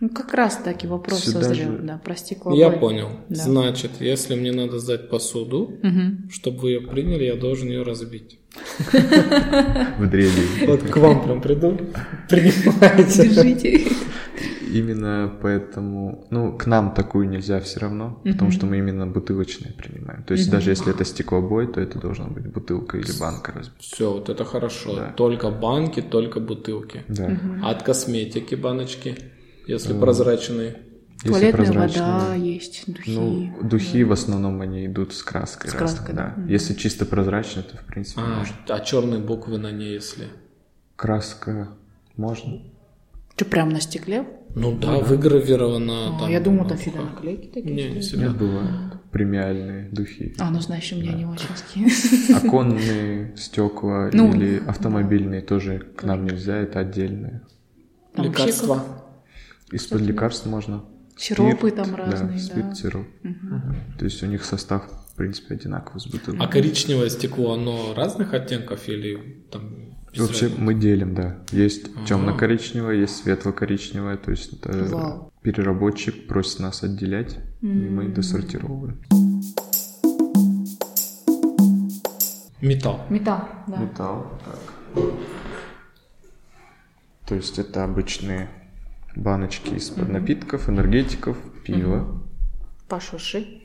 [0.00, 2.58] Ну, как раз таки вопрос Сюда созрел, же- да, про стеклобой.
[2.60, 3.08] Я понял.
[3.28, 3.34] Да.
[3.42, 6.28] Значит, если мне надо сдать посуду, Мгм.
[6.30, 8.38] чтобы вы ее приняли, я должен ее разбить.
[8.92, 10.66] В дребезги.
[10.66, 11.76] Вот к вам прям приду,
[12.28, 13.28] принимайте.
[13.28, 13.86] Держите.
[14.72, 20.22] Именно поэтому, ну, к нам такую нельзя все равно, потому что мы именно бутылочные принимаем.
[20.24, 23.82] То есть даже если это стеклобой, то это должна быть бутылка или банка разбита.
[23.82, 24.96] Все, вот это хорошо.
[24.96, 25.12] Да.
[25.16, 27.04] Только банки, только бутылки.
[27.08, 27.38] Да.
[27.62, 29.16] А от косметики баночки,
[29.66, 30.82] если прозрачные.
[31.24, 33.10] Если Туалетная прозрачные, вода есть, духи.
[33.10, 35.68] Ну, духи в основном они идут с краской.
[35.68, 36.34] С разной, краской, да.
[36.36, 36.44] да.
[36.52, 38.54] Если чисто прозрачно, то в принципе А, можно.
[38.68, 40.26] а черные буквы на ней, если...
[40.94, 41.70] Краска
[42.16, 42.62] можно.
[43.34, 44.26] Что, прям на стекле?
[44.58, 46.30] Ну да, выгравировано А, там.
[46.30, 47.74] я думаю, там ну, всегда наклейки такие.
[47.74, 47.94] Не, не.
[47.94, 48.30] Нет, всегда.
[48.30, 50.34] бывают премиальные духи.
[50.38, 51.88] А, ну, знаешь, у меня не очень такие.
[52.36, 57.42] Оконные стекла Ну, или автомобильные тоже к нам нельзя, это отдельные.
[58.14, 58.84] Там Лекарства.
[59.70, 60.84] Из-под лекарств можно.
[61.16, 62.38] Сиропы Спирт, там разные, да.
[62.38, 63.06] спирт, сироп.
[63.98, 66.44] То есть у них состав, в принципе, одинаковый с бутылкой.
[66.44, 69.87] А коричневое стекло, оно разных оттенков или там...
[70.18, 71.38] Вообще мы делим, да.
[71.52, 74.16] Есть темно-коричневое, есть светло-коричневое.
[74.16, 75.32] То есть это Вау.
[75.42, 79.00] переработчик просит нас отделять, и мы досортировываем.
[82.60, 83.06] Металл.
[83.08, 83.76] Металл, да.
[83.76, 85.04] Металл, так.
[87.26, 88.48] То есть это обычные
[89.14, 92.20] баночки из-под напитков, энергетиков, пива.
[92.88, 93.62] Пошуши.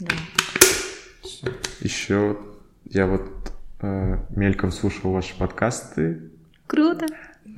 [0.00, 0.14] Да.
[1.80, 2.36] Еще
[2.84, 3.41] я вот
[3.82, 6.30] мельком слушал ваши подкасты.
[6.66, 7.06] Круто.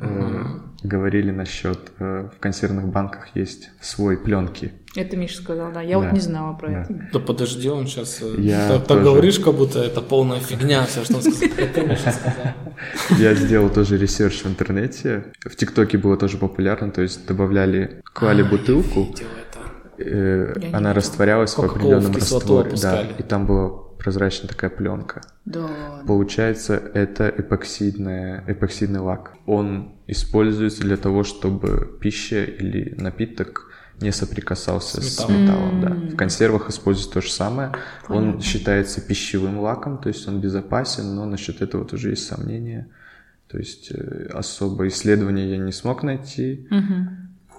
[0.00, 0.44] э,
[0.82, 4.72] Говорили насчет э, в консервных банках есть слой пленки.
[4.96, 5.80] Это Миша сказал, да.
[5.80, 6.04] Я Да.
[6.06, 6.82] вот не знала про Да.
[6.82, 7.08] это.
[7.12, 8.20] Да подожди, он сейчас...
[8.38, 9.02] Я так, так тоже.
[9.04, 11.48] говоришь, как будто это полная фигня, все, что он сказал.
[11.58, 12.52] Это Миша сказал.
[13.18, 15.24] Я сделал тоже research в интернете.
[15.44, 19.26] В ТикТоке было тоже популярно, то есть добавляли, клали бутылку, Видел
[19.96, 20.02] это.
[20.02, 22.72] э, Я она растворялась в определенном растворе.
[22.80, 25.22] Да, и там была прозрачная такая пленка.
[25.46, 25.66] Да.
[26.06, 29.32] Получается, это эпоксидная, эпоксидный лак.
[29.46, 35.42] Он используется для того, чтобы пища или напиток не соприкасался С с металлом.
[35.42, 35.80] металлом.
[35.80, 36.14] да.
[36.14, 37.72] В консервах используется то же самое.
[38.08, 42.88] Он считается пищевым лаком, то есть он безопасен, но насчет этого тоже есть сомнения.
[43.48, 46.68] То есть э, особо исследования я не смог найти.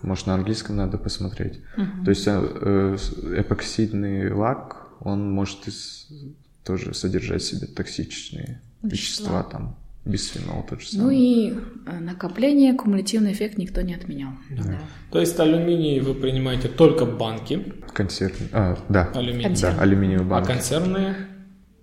[0.01, 1.61] Может, на английском надо посмотреть.
[2.03, 2.31] То есть э,
[2.61, 2.97] э,
[3.37, 10.87] эпоксидный лак, он может ис- тоже содержать в себе токсичные вещества, там, бисфенол тот же
[10.93, 11.17] Ну самый.
[11.17, 11.53] и
[11.87, 14.31] э, накопление, кумулятивный эффект никто не отменял.
[14.51, 14.79] Да.
[15.11, 19.55] То есть алюминий вы принимаете только банки, Консервные, а, да, алюминий.
[19.61, 20.47] да, алюминиевые А банки.
[20.47, 21.15] консервные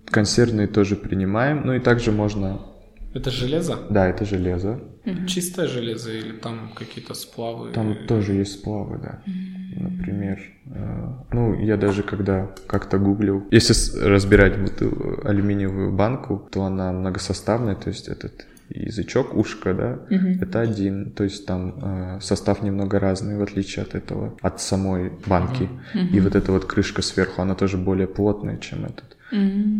[0.05, 2.61] Консервные тоже принимаем, ну и также можно,
[3.13, 3.77] это железо?
[3.89, 4.79] да, это железо,
[5.27, 7.71] Чистое железо или там какие-то сплавы?
[7.71, 9.21] там тоже есть сплавы, да.
[9.75, 16.91] Например, э, ну, я даже когда как-то гуглил, если разбирать бутыл- алюминиевую банку, то она
[16.91, 19.99] многосоставная, то есть этот язычок, ушко, да,
[20.41, 25.11] это один, то есть там э, состав немного разный, в отличие от этого, от самой
[25.27, 25.69] банки.
[26.13, 29.17] И вот эта вот крышка сверху, она тоже более плотная, чем этот.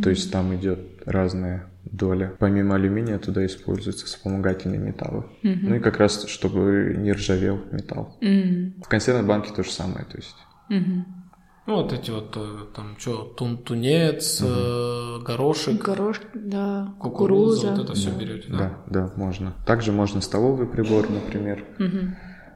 [0.04, 2.34] То есть там идет разная доля.
[2.40, 5.24] Помимо алюминия туда используются вспомогательные металлы.
[5.44, 8.18] Ну и как раз, чтобы не ржавел металл.
[8.22, 10.36] М, В консервной банке то же самое, то есть.
[10.70, 11.06] мгм.
[11.66, 17.72] Ну, вот эти вот, э, там, что, тун тунец, э, горошек, Горошек, да, кукуруза, кукуруза.
[17.72, 18.58] вот это все берете, да?
[18.58, 18.78] Да,
[19.08, 19.54] да, можно.
[19.66, 21.64] Также можно столовый прибор, например,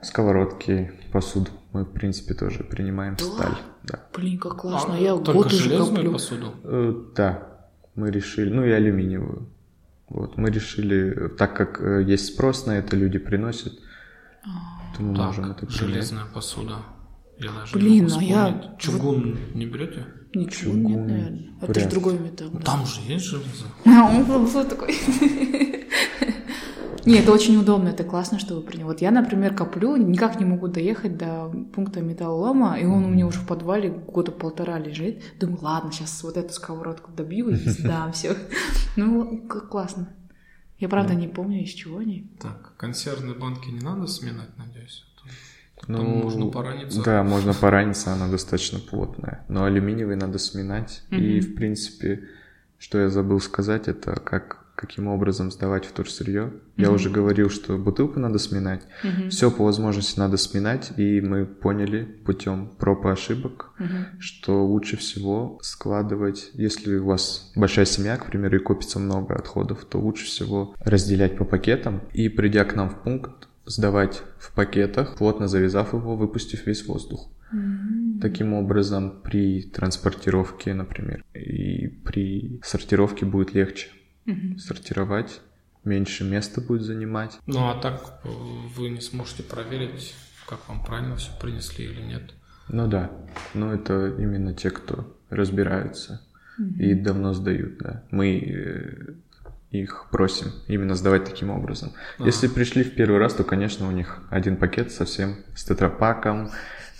[0.01, 1.51] сковородки, посуду.
[1.73, 3.55] Мы, в принципе, тоже принимаем сталь.
[3.83, 3.99] Да.
[4.15, 4.95] Блин, как классно.
[4.95, 6.11] А, я только год уже железную коплю.
[6.11, 6.53] посуду?
[6.63, 7.46] Э, Да,
[7.97, 9.49] мы решили, ну и алюминиевую.
[10.09, 13.73] Вот, мы решили, так как э, есть спрос на это, люди приносят,
[14.95, 15.77] то мы можем это Так, принять.
[15.93, 16.75] железная посуда.
[17.39, 18.75] Я даже Блин, не могу а я.
[18.79, 20.05] Чугун не берете?
[20.33, 20.83] Ничего Чугун.
[20.85, 21.49] нет, наверное.
[21.61, 22.49] Это Вряд же другой металл.
[22.51, 22.59] да.
[22.61, 23.65] Там же есть железо.
[23.85, 24.95] А, он был такой.
[27.07, 28.83] Не, это очень удобно, это классно, что вы приняли.
[28.83, 33.25] Вот я, например, коплю, никак не могу доехать до пункта металлолома, и он у меня
[33.25, 35.23] уже в подвале года полтора лежит.
[35.39, 38.35] Думаю, ладно, сейчас вот эту сковородку добью и сдам все.
[38.97, 40.09] Ну, как классно.
[40.79, 42.29] Я правда не помню, из чего они.
[42.39, 45.05] Так, консервные банки не надо сминать, надеюсь?
[45.79, 47.03] Там Ну, можно пораниться.
[47.03, 49.45] Да, можно пораниться, она достаточно плотная.
[49.47, 51.03] Но алюминиевый надо сминать.
[51.09, 52.27] И, в принципе,
[52.77, 56.53] что я забыл сказать, это как каким образом сдавать вторсырье.
[56.77, 58.83] Я уже говорил, что бутылку надо сминать.
[59.29, 63.71] Все по возможности надо сминать, и мы поняли путем проб и ошибок,
[64.19, 69.83] что лучше всего складывать, если у вас большая семья, к примеру, и копится много отходов,
[69.85, 75.15] то лучше всего разделять по пакетам и, придя к нам в пункт, сдавать в пакетах,
[75.17, 77.29] плотно завязав его, выпустив весь воздух.
[78.21, 83.87] Таким образом, при транспортировке, например, и при сортировке будет легче
[84.57, 85.41] сортировать,
[85.83, 87.39] меньше места будет занимать.
[87.45, 88.29] Ну, а так э,
[88.75, 90.15] вы не сможете проверить,
[90.47, 92.33] как вам правильно все принесли или нет.
[92.69, 93.11] Ну да,
[93.53, 96.21] но это именно те, кто разбираются
[96.77, 98.03] и давно сдают, да.
[98.11, 99.13] Мы э,
[99.71, 101.93] их просим именно сдавать таким образом.
[102.19, 106.51] Если пришли в первый раз, то, конечно, у них один пакет совсем с тетрапаком,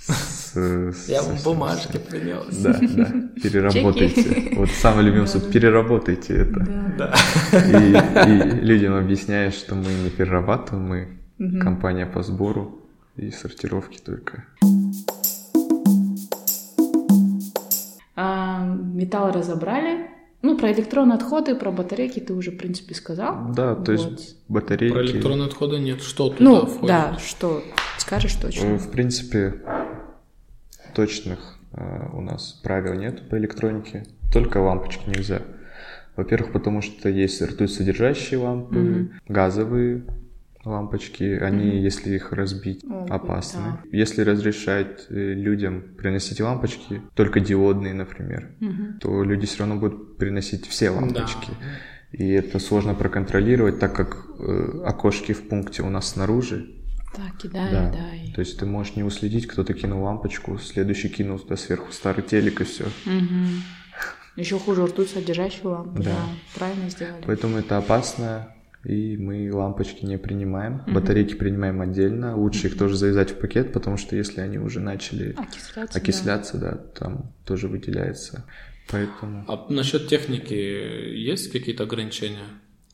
[0.07, 0.53] с...
[0.55, 2.55] с- Я вам бумажки принес.
[2.57, 3.05] Да, да,
[3.41, 4.53] переработайте.
[4.55, 7.13] Вот самое любимое слово, переработайте это.
[7.53, 10.87] И, и людям объясняешь, что мы не перерабатываем,
[11.39, 12.81] мы компания по сбору
[13.15, 14.45] и сортировке только.
[18.15, 20.07] А, металл разобрали.
[20.43, 23.51] Ну, про электронные отходы, про батарейки ты уже, в принципе, сказал.
[23.53, 23.99] Да, то Вот.
[23.99, 24.93] есть батарейки.
[24.93, 26.01] Про электронные отходы нет.
[26.01, 26.87] Что туда Ну, входит?
[26.87, 27.63] да, что?
[27.97, 28.77] Скажешь Э, точно.
[28.77, 29.55] В принципе,
[30.97, 34.03] точных э, у нас правил нет по электронике.
[34.33, 35.43] Только лампочки нельзя.
[36.15, 40.05] Во-первых, потому что есть ртуть содержащие лампы, газовые
[40.65, 41.23] лампочки.
[41.23, 43.61] Они, если их разбить, О, опасны.
[43.61, 43.81] да.
[43.91, 48.49] Если разрешать э, людям приносить лампочки, только диодные, например,
[48.99, 51.51] то люди все равно будут приносить все лампочки.
[52.11, 56.76] И это сложно проконтролировать, так как э, окошки в пункте у нас снаружи,
[57.17, 57.91] Так, кидай, да.
[57.91, 58.31] дай.
[58.35, 62.61] То есть ты можешь не уследить, кто-то кинул лампочку, следующий кинул туда сверху старый телек
[62.61, 62.85] и все.
[64.35, 66.03] Еще хуже ртуть содержащую лампу.
[66.03, 66.11] Да.
[66.11, 66.15] Да.
[66.55, 67.23] правильно сделали.
[67.25, 68.53] Поэтому это опасно,
[68.83, 70.83] и мы лампочки не принимаем.
[70.87, 72.37] Батарейки принимаем отдельно.
[72.37, 75.97] Лучше их тоже завязать в пакет, потому что если они уже начали Окисляться.
[75.97, 78.45] окисляться, да, там тоже выделяется.
[78.91, 82.45] Поэтому А насчет техники есть какие-то ограничения?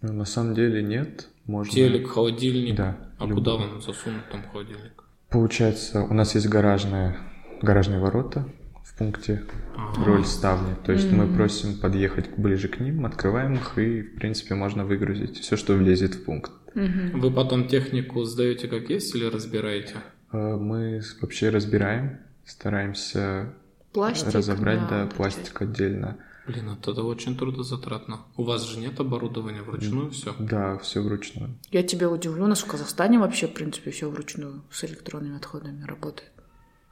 [0.02, 1.28] ну, на самом деле нет.
[1.46, 1.74] Можно...
[1.74, 2.76] Телек, холодильник.
[2.76, 3.36] Да, А любой.
[3.38, 5.04] куда вам засунуть там холодильник?
[5.30, 7.18] Получается, у нас есть гаражные,
[7.62, 8.48] гаражные ворота
[8.86, 9.44] в пункте
[9.76, 10.06] Ага.
[10.06, 10.76] роль ставни.
[10.86, 15.40] То есть мы просим подъехать ближе к ним, открываем их, и, в принципе, можно выгрузить
[15.40, 16.52] все, что влезет в пункт.
[16.76, 19.96] Вы потом технику сдаете как есть или разбираете?
[20.32, 23.54] Э, Мы вообще разбираем, стараемся
[23.92, 24.34] Пластик.
[24.34, 26.18] разобрать, да, это пластик отдельно.
[26.46, 28.20] Блин, это это очень трудозатратно.
[28.36, 30.36] У вас же нет оборудования вручную все?
[30.40, 31.58] Да, все вручную.
[31.72, 35.84] Я тебя удивлю, у нас в Казахстане вообще, в принципе, все вручную с электронными отходами
[35.86, 36.32] работает.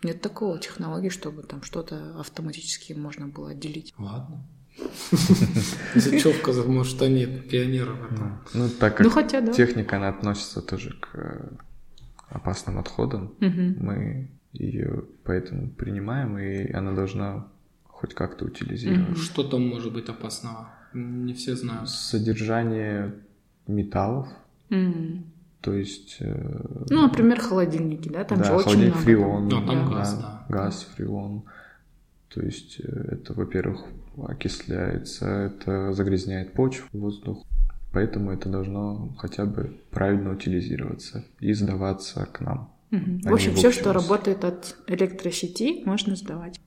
[0.04, 3.94] Нет такого технологии, чтобы там что-то автоматически можно было отделить.
[3.98, 4.44] Ладно.
[5.96, 8.42] Зачевка, может, они пионеры в этом.
[8.54, 9.54] Ну, так как Ну, да.
[9.54, 11.50] техника, она относится тоже к э,
[12.30, 17.48] опасным отходам, мы ее поэтому принимаем, и она должна
[18.02, 19.18] хоть как-то утилизировать.
[19.18, 20.70] Что там может быть опасного?
[20.94, 21.90] Не все знают.
[21.90, 23.14] Содержание
[23.68, 24.28] металлов,
[24.72, 25.24] М.
[25.62, 26.18] то есть...
[26.20, 29.04] э, Ну, например, холодильники, да, там да, же очень холодильник, много.
[29.06, 29.44] фреон.
[29.48, 30.46] Ну, там да, газ, да.
[30.50, 31.44] Газ, фреон.
[32.34, 33.86] То есть э, это, во-первых,
[34.28, 37.46] окисляется, это загрязняет почву, воздух.
[37.94, 42.72] Поэтому это должно хотя бы правильно утилизироваться и сдаваться к нам.
[42.90, 43.22] Мгм.
[43.26, 46.60] а В общем, все, что работает от электросети, можно сдавать.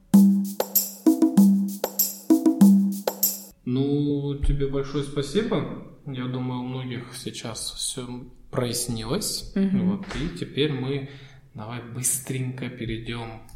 [3.65, 5.87] Ну, тебе большое спасибо.
[6.07, 8.07] Я думаю, у многих сейчас все
[8.51, 9.53] прояснилось.
[9.55, 11.11] Вот, и теперь мы
[11.55, 13.55] давай быстренько перейдем к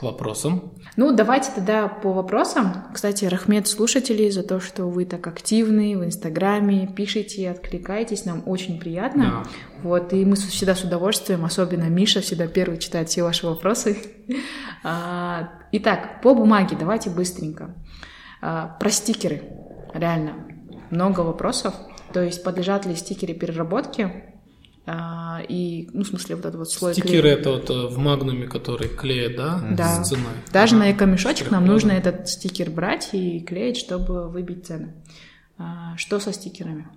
[0.00, 0.72] к вопросам.
[0.96, 2.86] Ну, давайте тогда по вопросам.
[2.94, 8.80] Кстати, Рахмет слушателей за то, что вы так активны в Инстаграме, пишите, откликаетесь, нам очень
[8.80, 9.44] приятно.
[9.44, 9.50] Да.
[9.82, 13.98] Вот, и мы всегда с удовольствием, особенно Миша, всегда первый читает все ваши вопросы.
[14.82, 17.74] А, Итак, по бумаге давайте быстренько.
[18.40, 19.42] А, Про стикеры,
[19.94, 20.34] реально,
[20.90, 21.74] много вопросов.
[22.12, 24.34] То есть подлежат ли стикеры переработке?
[24.86, 27.36] А, И, ну, в смысле, вот этот вот слой Стикеры клея.
[27.36, 29.60] это вот э, в магнуме, которые клеят, да?
[29.72, 30.02] Да.
[30.04, 30.24] С ценой.
[30.52, 30.84] Даже Ага.
[30.86, 34.94] на эко-мешочек Стикеры нам нужно этот стикер брать и клеить, чтобы выбить цены.
[35.58, 36.88] А, Что со стикерами?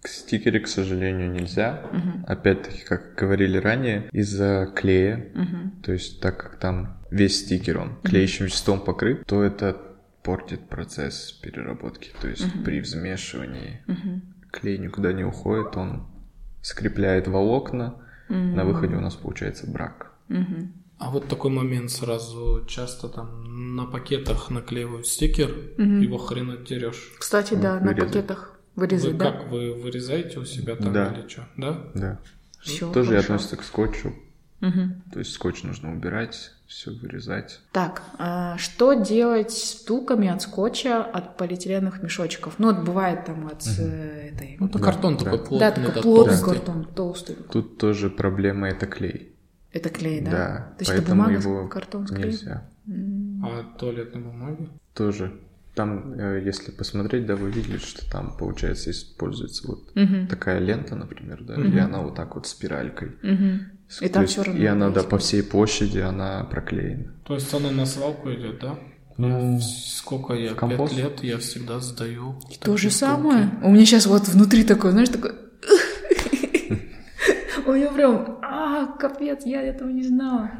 [0.00, 1.82] К стикере, к сожалению, нельзя.
[2.26, 5.32] Опять-таки, как говорили ранее, из-за клея,
[5.82, 9.76] то есть так как там весь стикер, он клеящим веществом покрыт, то это
[10.24, 12.10] портит процесс переработки.
[12.20, 13.84] То есть при взмешивании
[14.50, 16.06] клей никуда не уходит, он
[16.62, 17.96] скрепляет волокна,
[18.28, 20.12] на выходе у нас получается брак.
[20.98, 27.12] А вот такой момент сразу часто там на пакетах наклеивают стикер, его хрен отдерешь.
[27.18, 28.12] Кстати, да, на вырезать.
[28.12, 29.32] пакетах Вы вырезать, да?
[29.32, 31.12] как, вы вырезаете у себя там Да.
[31.12, 31.46] или что?
[31.56, 31.84] Да?
[31.94, 32.20] Да.
[32.60, 33.24] Всё, Тоже хорошо.
[33.34, 34.14] относится к скотчу.
[34.60, 35.02] Мгм.
[35.12, 37.60] То есть скотч нужно убирать, все вырезать.
[37.72, 42.54] Так, а что делать с втулками от скотча, от полиэтиленовых мешочков?
[42.58, 44.56] Ну, вот бывает там от э, этой...
[44.58, 45.24] Ну, это Да, картон да.
[45.24, 45.58] такой плотный.
[45.60, 46.50] да, такой плотный толстый.
[46.54, 47.36] картон, толстый.
[47.52, 49.36] Тут тоже проблема это клей.
[49.72, 50.30] Это клей, да?
[50.30, 52.28] Да, То есть это поэтому бумага, его картон с клеем?
[52.28, 52.68] нельзя.
[53.44, 54.68] А туалетной бумаги?
[54.94, 55.32] Тоже.
[55.74, 60.28] Там, э, если посмотреть, да, вы видели, что там, получается, используется вот Мгм.
[60.28, 63.12] такая лента, например, да, и она вот так вот спиралькой.
[63.22, 63.60] Мгм.
[64.00, 67.12] И там есть- всё равно И она, да, по всей площади она проклеена.
[67.26, 68.78] То есть она на свалку идет, да?
[69.16, 70.54] Ну, Сколько я?
[70.54, 72.34] Пять лет я всегда сдаю.
[72.60, 73.50] То же самое.
[73.62, 75.34] У меня сейчас вот внутри такое, знаешь, такое...
[77.66, 80.50] У меня прям, а, капец, я этого не знала.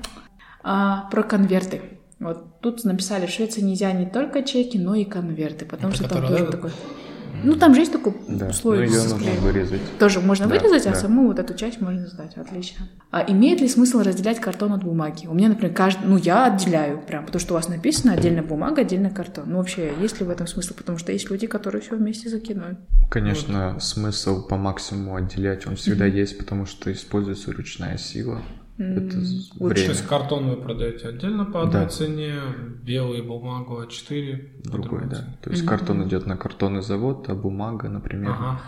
[0.62, 1.82] А, про конверты.
[2.20, 6.14] Вот тут написали, в Швеции нельзя не только чеки, но и конверты, потому Это что
[6.14, 6.70] там тоже такой...
[7.44, 9.80] Ну, там же есть такой Да, слой ну ее нужно вырезать.
[9.98, 10.96] Тоже можно Да, вырезать, а да.
[10.96, 12.36] саму вот эту часть можно сдать.
[12.36, 12.88] Отлично.
[13.10, 15.26] А имеет ли смысл разделять картон от бумаги?
[15.26, 16.06] У меня, например, каждый...
[16.06, 19.44] Ну, я отделяю прям, потому что у вас написано отдельно бумага, отдельно картон.
[19.48, 20.74] Ну, вообще, есть ли в этом смысл?
[20.74, 22.78] Потому что есть люди, которые все вместе закидывают.
[23.10, 28.42] Конечно, смысл по максимуму отделять, он всегда есть, потому что используется ручная сила.
[28.76, 29.10] Это.
[29.58, 29.88] То время.
[29.88, 31.88] есть картон вы продаете отдельно по одной Да.
[31.88, 32.34] цене,
[32.82, 35.16] белую бумагу А4 по Другой, другой да.
[35.16, 35.38] цене.
[35.42, 38.30] То есть картон идет на картонный завод, а бумага, например.
[38.32, 38.60] Ага.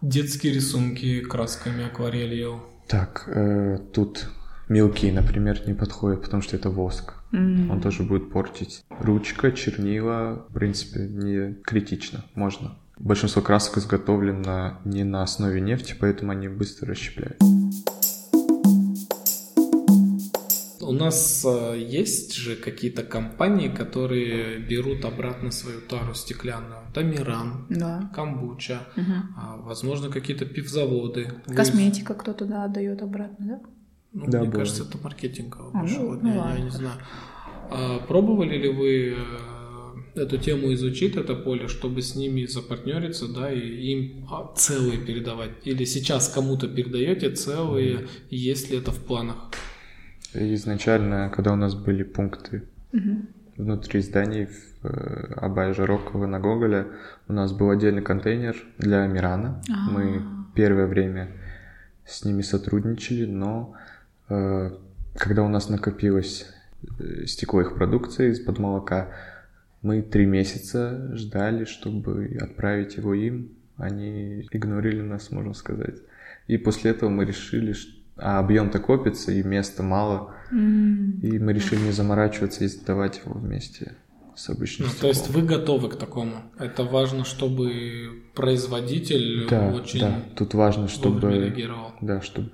[0.00, 2.62] Детские рисунки красками, акварелью.
[2.88, 4.28] Так, э, тут
[4.68, 7.14] мелкие, например, не подходят, потому что это воск.
[7.32, 8.84] Он тоже будет портить.
[9.00, 12.76] Ручка, чернила, в принципе, не критично, можно.
[12.98, 17.38] Большинство красок изготовлено не на основе нефти, поэтому они быстро расщепляют.
[20.82, 26.80] У нас э, есть же какие-то компании, которые берут обратно свою тару стеклянную.
[26.92, 28.10] Тамиран, Да.
[28.14, 28.80] камбуча,
[29.36, 31.32] а, возможно, какие-то пивзаводы.
[31.46, 33.60] Вы- Косметика кто-то, да, отдает обратно, да?
[34.12, 34.54] Ну, Да, мне бывает.
[34.68, 36.78] кажется, это маркетингово А, ну, Вот ну я, я ладно, не хорошо.
[36.78, 37.00] знаю.
[37.70, 43.50] А пробовали ли вы э, эту тему изучить, это поле, чтобы с ними запартнериться, да,
[43.52, 43.60] и
[43.92, 45.50] им а, целые передавать?
[45.64, 49.36] Или сейчас кому-то передаете целые, и есть ли это в планах?
[50.34, 52.62] Изначально, когда у нас были пункты
[53.56, 56.86] внутри зданий в э, Абае Жарокова на Гоголя,
[57.28, 59.62] у нас был отдельный контейнер для Мирана.
[59.90, 60.22] Мы
[60.54, 61.28] первое время
[62.06, 63.74] с ними сотрудничали, но
[64.28, 64.70] э,
[65.14, 66.46] когда у нас накопилось
[66.98, 69.10] э, стекло их продукции из-под молока,
[69.82, 73.52] мы три месяца ждали, чтобы отправить его им.
[73.76, 75.96] Они игнорили нас, можно сказать.
[76.46, 80.34] И после этого мы решили, что а объем-то копится, и места мало.
[80.50, 83.96] И мы решили не заморачиваться и сдавать его вместе
[84.36, 86.42] с обычным Ну, то есть вы готовы к такому?
[86.58, 91.32] Это важно, чтобы производитель Да, очень да, тут важно, чтобы...
[91.32, 91.92] реагировал.
[92.00, 92.50] Да, чтобы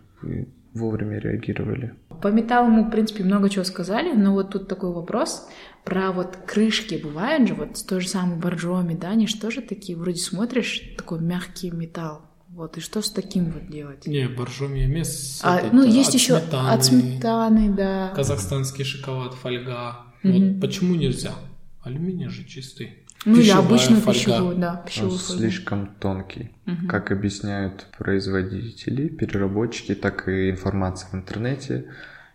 [0.74, 1.94] вовремя реагировали.
[2.22, 5.48] По металлу мы, в принципе, много чего сказали, но вот тут такой вопрос
[5.84, 7.00] про вот крышки.
[7.02, 10.94] Бывают же вот с той же самой боржоми, да, они же тоже такие, вроде смотришь,
[10.96, 12.27] такой мягкий металл.
[12.50, 14.06] Вот, и что с таким вот делать?
[14.06, 15.40] Не, боржоми мес.
[15.44, 18.12] А, этот, ну, от есть еще сметаны, от сметаны, да.
[18.16, 19.98] Казахстанский шоколад, фольга.
[20.22, 20.52] Мгм.
[20.54, 21.34] Вот почему нельзя?
[21.82, 23.04] Алюминий же чистый.
[23.24, 24.18] Ну, я Пищевая обычную фольга.
[24.20, 25.40] пищевую, да, Он пищевую фольгу.
[25.42, 26.50] слишком тонкий.
[26.88, 31.86] Как объясняют производители, переработчики, так и информация в интернете,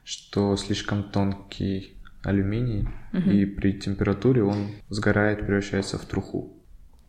[0.04, 1.94] что слишком тонкий
[2.24, 6.54] алюминий, и при температуре он сгорает, превращается в труху.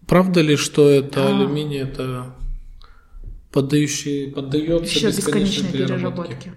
[0.06, 1.28] Правда ли, что это А.
[1.30, 2.34] алюминий, это
[3.54, 6.52] поддающий, поддается Еще бесконечной бесконечной переработке?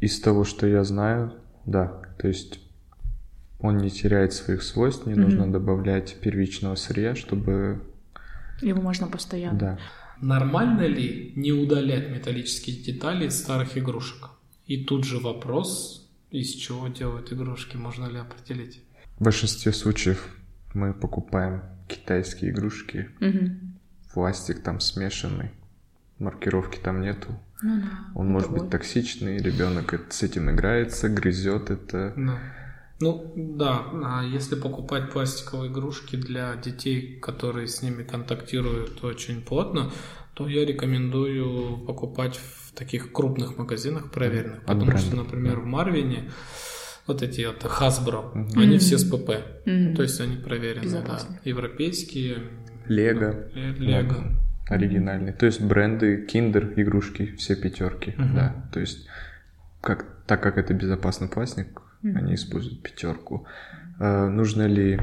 [0.00, 1.34] Из того, что я знаю,
[1.66, 2.00] да.
[2.18, 2.60] То есть
[3.58, 5.22] он не теряет своих свойств, не Мгм.
[5.22, 7.82] нужно добавлять первичного сырья, чтобы...
[8.62, 9.58] Его можно постоянно.
[9.58, 9.78] Да.
[10.20, 14.30] Нормально ли не удалять металлические детали из старых игрушек?
[14.66, 18.80] И тут же вопрос, из чего делают игрушки, можно ли определить?
[19.18, 20.28] В большинстве случаев
[20.72, 23.76] мы покупаем китайские игрушки, Мгм.
[24.12, 25.50] пластик там смешанный,
[26.18, 27.28] маркировки там нету.
[27.62, 27.88] Ну да.
[28.14, 28.60] Он может вот.
[28.62, 32.12] быть токсичный, ребенок с этим играется, грызет это.
[32.16, 32.38] Да.
[33.00, 39.90] Ну, да, а если покупать пластиковые игрушки для детей, которые с ними контактируют очень плотно,
[40.34, 44.58] то я рекомендую покупать в таких крупных магазинах проверенных.
[44.60, 45.60] От Потому что, бренда, например, да.
[45.60, 46.30] в Марвине
[47.06, 48.60] вот эти вот Hasbro, Мгм.
[48.60, 49.30] они все с ПП.
[49.66, 49.96] Мгм.
[49.96, 51.20] То есть они проверенные, да.
[51.44, 52.38] Европейские.
[52.86, 53.48] Лего.
[53.54, 54.43] Лего.
[54.74, 55.32] Оригинальный.
[55.32, 58.14] То есть бренды, киндер, игрушки, все пятерки.
[58.16, 58.34] Мгм.
[58.34, 58.54] Да.
[58.72, 59.06] То есть,
[59.80, 62.16] как, так как это безопасный пластик, Мгм.
[62.16, 63.46] они используют пятерку.
[64.00, 65.00] Э, нужно ли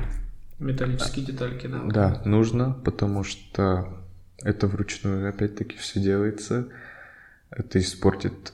[0.59, 1.81] Металлические детальки, да.
[1.85, 3.97] Да, нужно, потому что
[4.43, 6.67] это вручную опять-таки все делается.
[7.49, 8.53] Это испортит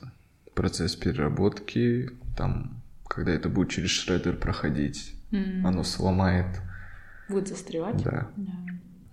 [0.53, 2.09] процесс переработки.
[2.37, 5.65] Там, когда это будет через шредер проходить, М.
[5.67, 6.45] оно сломает.
[7.29, 8.01] Будет застревать.
[8.03, 8.27] Да.
[8.37, 8.51] Да.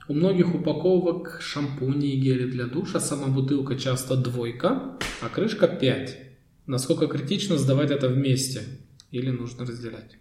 [0.06, 6.18] У многих упаковок шампуни и гели для душа сама бутылка часто двойка, а крышка 5.
[6.66, 8.62] Насколько критично сдавать это вместе?
[9.10, 10.18] Или нужно разделять?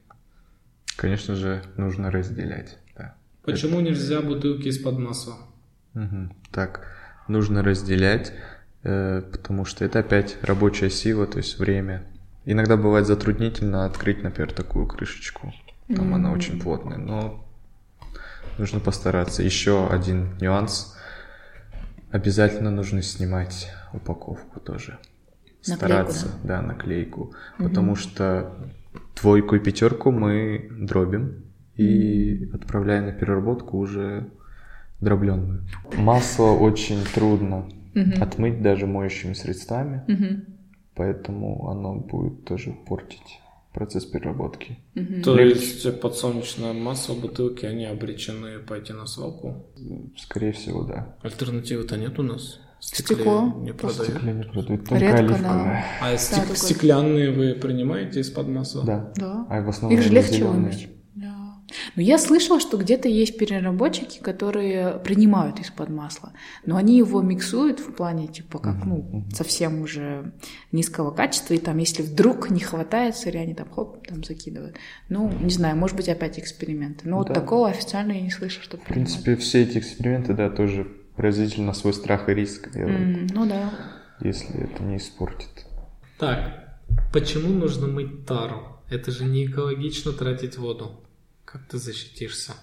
[0.96, 2.78] Конечно же, нужно разделять.
[2.98, 3.16] Да.
[3.44, 5.36] Почему нельзя бутылки из-под масла?
[5.94, 6.34] Мгм.
[6.52, 6.88] Так,
[7.28, 8.34] нужно разделять,
[8.84, 12.06] э, потому что это опять рабочая сила, то есть время.
[12.46, 15.54] Иногда бывает затруднительно открыть, например, такую крышечку.
[15.94, 16.36] Там она М.
[16.36, 17.46] очень плотная, но
[18.58, 19.44] нужно постараться.
[19.44, 20.96] Еще один нюанс.
[22.12, 25.00] Обязательно нужно снимать упаковку тоже.
[25.68, 27.34] Наклейку, Стараться, да, наклейку.
[27.58, 28.54] Потому что
[29.20, 31.46] двойку и пятерку мы дробим
[31.76, 34.30] и отправляем на переработку уже
[35.00, 35.64] дробленную.
[35.96, 37.70] Масло очень трудно
[38.20, 40.04] отмыть даже моющими средствами,
[40.96, 43.40] поэтому оно будет тоже портить
[43.74, 44.78] процесс переработки.
[44.96, 45.22] Мгм.
[45.24, 49.66] То есть подсолнечное масло, бутылки, они обречены пойти на свалку?
[50.18, 51.16] Скорее всего, да.
[51.24, 52.60] Альтернативы-то нет у нас?
[52.80, 53.54] В Стекло.
[53.62, 54.12] не продают.
[54.12, 55.86] Стекло не продают, только Редко, оливковое.
[56.02, 58.84] А стек- только- стеклянные вы принимаете из-под масла?
[58.86, 59.14] Да.
[59.16, 59.46] Да.
[59.50, 60.90] А в основном Их же легче вымыть.
[61.96, 66.34] Но я слышала, что где-то есть переработчики, которые принимают из-под масла,
[66.66, 70.34] но они его миксуют в плане типа как ну совсем уже
[70.72, 74.78] низкого качества, и там если вдруг не хватает сырья, они там хоп там закидывают.
[75.10, 77.34] Ну не знаю, может быть опять эксперименты, но вот Да.
[77.34, 81.74] такого официально я не слышу, что В принципе, все эти эксперименты, да, тоже производитель на
[81.74, 83.70] свой страх и риск делает, ну да.
[84.22, 85.50] если это не испортит.
[86.18, 86.78] Так,
[87.12, 88.80] почему нужно мыть тару?
[88.90, 91.03] Это же не экологично тратить воду.
[91.54, 92.54] Как ты защитишься?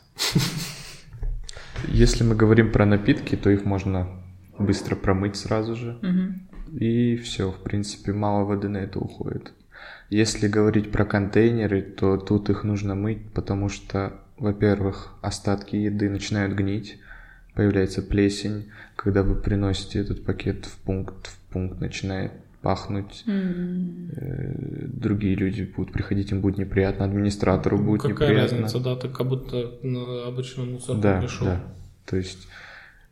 [1.86, 4.20] Если мы говорим про напитки, то их можно
[4.58, 5.96] быстро промыть сразу же.
[6.02, 6.48] Мгм.
[6.76, 9.52] И все, в принципе, мало воды на это уходит.
[10.08, 16.54] Если говорить про контейнеры, то тут их нужно мыть, потому что, во-первых, остатки еды начинают
[16.54, 16.98] гнить,
[17.54, 18.72] появляется плесень.
[18.96, 22.32] Когда вы приносите этот пакет в пункт, в пункт начинает
[22.62, 23.24] пахнуть.
[23.26, 28.58] Э, Другие люди будут приходить, им будет неприятно, администратору будет Какая неприятно.
[28.58, 28.96] разница, да?
[28.96, 31.46] Ты как будто на обычную мусорку Да, пришел.
[31.46, 31.60] да.
[32.06, 32.46] То есть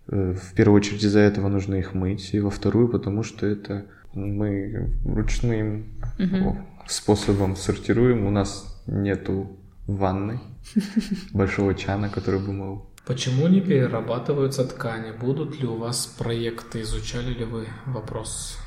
[0.08, 3.86] э, в первую очередь из-за этого нужно их мыть, и во вторую, потому что это
[4.14, 5.86] мы ручным
[6.18, 8.26] о, способом сортируем.
[8.26, 10.40] У нас нету ванны,
[11.32, 12.84] большого чана, который бы мыл.
[13.06, 15.12] Почему не перерабатываются ткани?
[15.18, 16.82] Будут ли у вас проекты?
[16.82, 18.58] Изучали ли вы вопрос?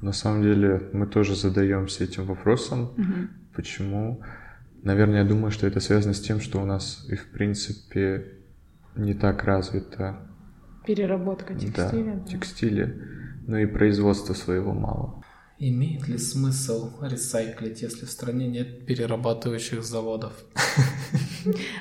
[0.00, 2.92] На самом деле мы тоже задаемся этим вопросом.
[2.96, 3.30] Мгм.
[3.54, 4.22] Почему?
[4.82, 8.32] Наверное, я думаю, что это связано с тем, что у нас и в принципе
[8.94, 10.18] не так развито
[10.86, 12.14] Переработка текстиля.
[12.14, 12.26] да, да.
[12.26, 12.94] текстиля,
[13.46, 15.22] но и производства своего мало.
[15.58, 20.32] Имеет ли смысл ресайклить, если в стране нет перерабатывающих заводов?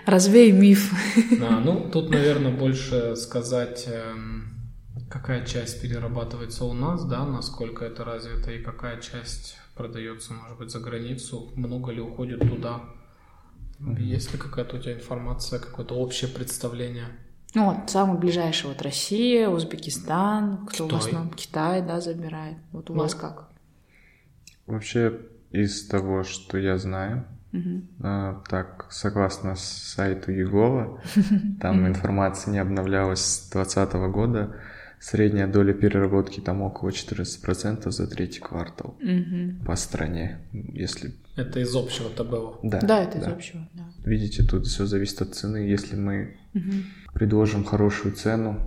[0.05, 0.93] Развей миф.
[1.41, 4.35] А, ну, тут, наверное, больше сказать, эм,
[5.10, 10.72] какая часть перерабатывается у нас, да, насколько это развито, и какая часть продается, может быть,
[10.72, 12.82] за границу, много ли уходит туда.
[14.00, 17.08] Есть ли какая-то у тебя информация, какое-то общее представление?
[17.54, 21.00] Ну вот, самый ближайший вот Россия, Узбекистан, кто в Китай.
[21.00, 22.58] основном Китай, да, забирает.
[22.72, 23.00] Вот у Ну.
[23.00, 23.50] вас как?
[24.66, 25.22] Вообще,
[25.52, 27.88] из того, что я знаю, Мгм.
[28.02, 31.00] а, так, согласно сайту Егова,
[31.62, 34.56] там информация не обновлялась с 2020 года,
[35.00, 39.60] средняя доля переработки там около 14% за третий квартал Мгм.
[39.66, 41.14] по стране, если...
[41.36, 42.60] Это из общего ТБО.
[42.64, 43.84] Да, Да, это из общего, да.
[44.06, 45.58] Видите, тут все зависит от цены.
[45.58, 46.84] Если мы Мгм.
[47.14, 48.58] предложим хорошую цену,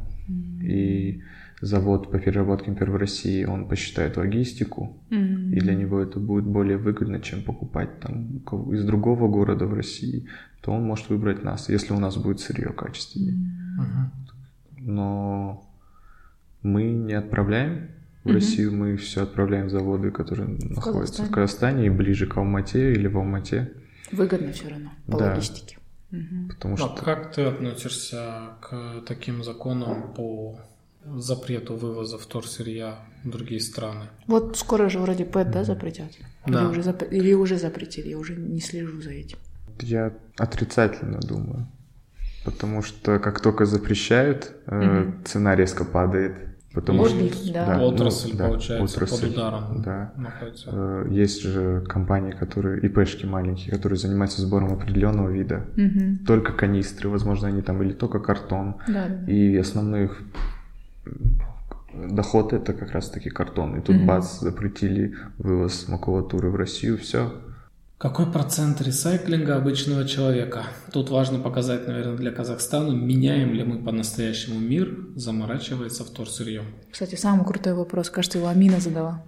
[0.63, 1.23] и
[1.63, 5.53] завод по переработке, например, в России, он посчитает логистику, Мгм.
[5.53, 8.39] и для него это будет более выгодно, чем покупать там
[8.73, 10.27] из другого города в России,
[10.61, 13.33] то он может выбрать нас, если у нас будет сырье качественнее.
[13.79, 14.13] Мгм.
[14.81, 15.68] Но
[16.63, 17.89] мы не отправляем
[18.25, 18.35] в Мгм.
[18.35, 21.29] Россию, мы все отправляем в заводы, которые находятся в Казахстане.
[21.31, 23.73] Казахстане и ближе к Алмате или в Алмате,
[24.11, 25.31] Выгодно все равно по Да.
[25.33, 25.77] логистике.
[26.11, 26.49] Мгм.
[26.49, 26.89] потому А что...
[27.05, 30.59] как ты относишься к таким законам по
[31.05, 34.07] запрету вывоза вторсырья в другие страны?
[34.27, 36.11] Вот скоро же вроде ПЭТ, да, запретят?
[36.47, 36.61] Да.
[36.63, 39.37] Или, уже зап- Или уже запретили, я уже не слежу за этим.
[39.81, 41.67] Я отрицательно думаю.
[42.51, 45.23] Потому что как только запрещают, Мгм.
[45.25, 46.35] цена резко падает.
[46.73, 47.83] Потому Может что быть, да.
[47.83, 50.13] Отрасль, ну, да, получается, отрасль, под ударом Да.
[50.17, 50.71] находится.
[50.73, 55.65] Э, Есть же компании, которые, ИПшки маленькие, которые занимаются сбором определенного вида.
[55.77, 56.19] Мгм.
[56.27, 58.77] Только канистры, возможно, они там, или только картон.
[58.87, 59.33] Да, да, да.
[59.33, 60.23] И основной их
[61.95, 63.77] доход это как раз таки картон.
[63.79, 64.07] И тут Мгм.
[64.07, 67.33] бац, запретили вывоз макулатуры в Россию, все.
[67.99, 70.63] Какой процент ресайклинга обычного человека?
[70.93, 76.67] Тут важно показать, наверное, для Казахстана, меняем ли мы по-настоящему мир, заморачивается вторсырьем.
[76.93, 79.25] Кстати, самый крутой вопрос, кажется, его Амина задала.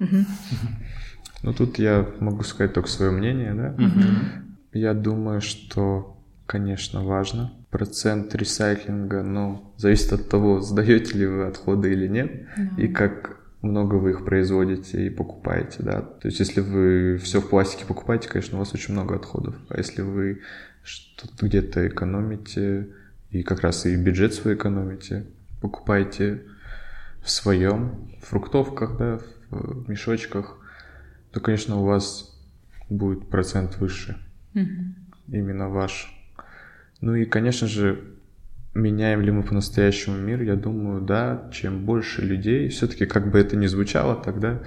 [1.42, 3.74] Ну тут я могу сказать только свое мнение, да.
[4.72, 7.52] Я думаю, что, конечно, важно.
[7.70, 12.46] Процент ресайклинга, но зависит от того, сдаете ли вы отходы или нет,
[12.78, 16.00] и как много вы их производите и покупаете, да.
[16.00, 19.54] То есть, если вы все в пластике покупаете, конечно, у вас очень много отходов.
[19.68, 20.40] А если вы
[20.82, 22.88] что-то где-то экономите,
[23.30, 25.26] и как раз и бюджет свой экономите,
[25.60, 26.42] покупаете
[27.22, 30.58] в своем, в фруктовках, да, в мешочках,
[31.32, 32.36] то, конечно, у вас
[32.88, 34.18] будет процент выше.
[34.54, 34.94] Мгм.
[35.28, 36.16] Именно ваш.
[37.00, 38.04] Ну и, конечно же,
[38.74, 40.42] меняем ли мы по-настоящему мир?
[40.42, 41.48] Я думаю, да.
[41.52, 44.60] Чем больше людей, все-таки, как бы это ни звучало тогда,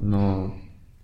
[0.00, 0.54] но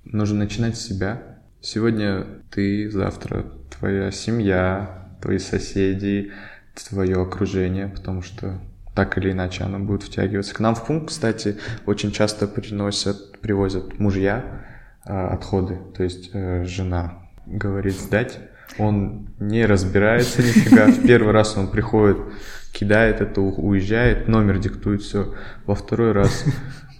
[0.05, 1.23] нужно начинать с себя.
[1.61, 3.47] Сегодня ты, завтра
[3.79, 6.33] твоя семья, твои соседи,
[6.75, 8.61] твое окружение, потому что
[8.95, 10.55] так или иначе оно будет втягиваться.
[10.55, 11.57] К нам в пункт, кстати,
[11.87, 14.65] очень часто приносят, привозят мужья
[15.05, 18.39] а, отходы, то есть э, жена говорит сдать,
[18.79, 22.19] он не разбирается нифига, в первый раз он приходит,
[22.73, 25.35] кидает это, уезжает, номер диктует все,
[25.67, 26.45] во второй раз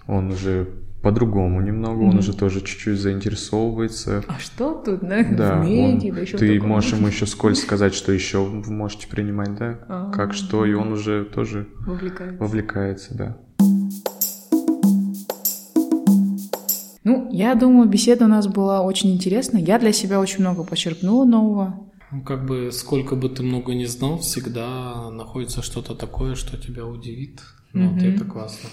[0.07, 0.67] он уже
[1.01, 2.17] по-другому немного, он Мгм.
[2.19, 5.23] уже тоже чуть-чуть заинтересовывается, А что тут, да?
[5.23, 9.07] да, меди, он- да еще ты можешь ему еще скользь сказать, что еще вы можете
[9.07, 10.11] принимать, да, А.
[10.11, 12.37] как что, и он уже тоже вовлекается.
[12.43, 13.37] вовлекается, да.
[17.05, 19.61] Ну, я думаю, беседа у нас была очень интересная.
[19.61, 21.87] Я для себя очень много почерпнула нового.
[22.11, 26.85] Ну, Как бы сколько бы ты много не знал, всегда находится что-то такое, что тебя
[26.85, 27.41] удивит.
[27.73, 28.07] Ну, вот Мгм.
[28.07, 28.69] это классно.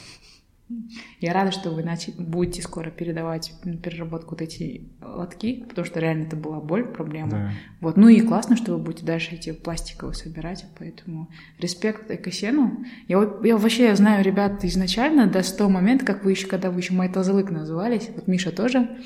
[1.20, 3.52] Я рада, что вы начи- будете скоро передавать
[3.82, 7.30] переработку вот эти лотки, потому что реально это была боль, проблема.
[7.30, 7.50] Да.
[7.80, 7.96] Вот.
[7.96, 12.84] Ну и классно, что вы будете дальше эти пластиковые собирать, поэтому респект Экосену.
[13.08, 16.80] Я, я вообще знаю ребят изначально до с того момента, как вы еще, когда вы
[16.80, 18.98] еще Майтазлык назывались, вот Миша тоже,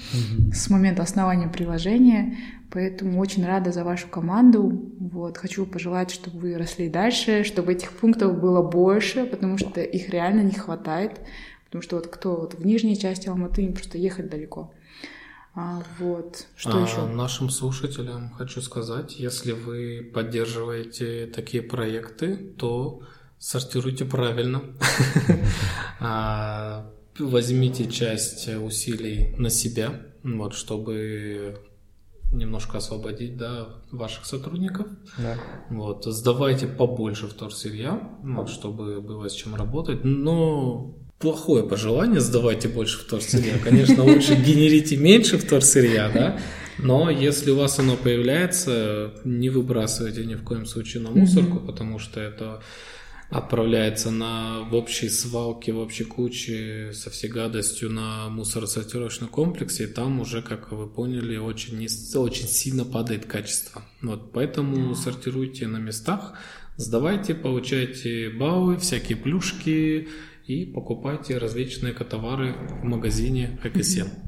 [0.52, 2.36] с момента основания приложения,
[2.70, 4.92] поэтому очень рада за вашу команду.
[4.98, 5.38] Вот.
[5.38, 10.42] Хочу пожелать, чтобы вы росли дальше, чтобы этих пунктов было больше, потому что их реально
[10.42, 11.20] не хватает.
[11.66, 14.72] Потому что вот кто вот в нижней части Алматы, им просто ехать далеко.
[15.54, 16.46] А, вот.
[16.54, 17.06] Что А еще?
[17.06, 23.00] Нашим слушателям хочу сказать, если вы поддерживаете такие проекты, то
[23.38, 24.62] сортируйте правильно.
[25.98, 31.58] А, Возьмите часть усилий на себя, вот, чтобы
[32.32, 34.86] немножко освободить да, ваших сотрудников.
[35.18, 35.36] Да.
[35.70, 40.04] Вот, сдавайте побольше вторсырья, вот, чтобы было с чем работать.
[40.04, 43.58] Но плохое пожелание, сдавайте больше вторсырья.
[43.62, 46.38] Конечно, лучше генерите меньше вторсырья, да,
[46.78, 51.98] но если у вас оно появляется, не выбрасывайте ни в коем случае на мусорку, потому
[51.98, 52.60] что это
[53.30, 59.86] отправляется на в общей свалке, в общей куче со всей гадостью на мусоросортировочный комплекс, и
[59.86, 63.82] там уже, как вы поняли, очень, низ- очень сильно падает качество.
[64.02, 66.34] Вот, поэтому сортируйте на местах,
[66.76, 70.08] сдавайте, получайте баллы, всякие плюшки
[70.46, 74.06] и покупайте различные экотовары в магазине Экосем.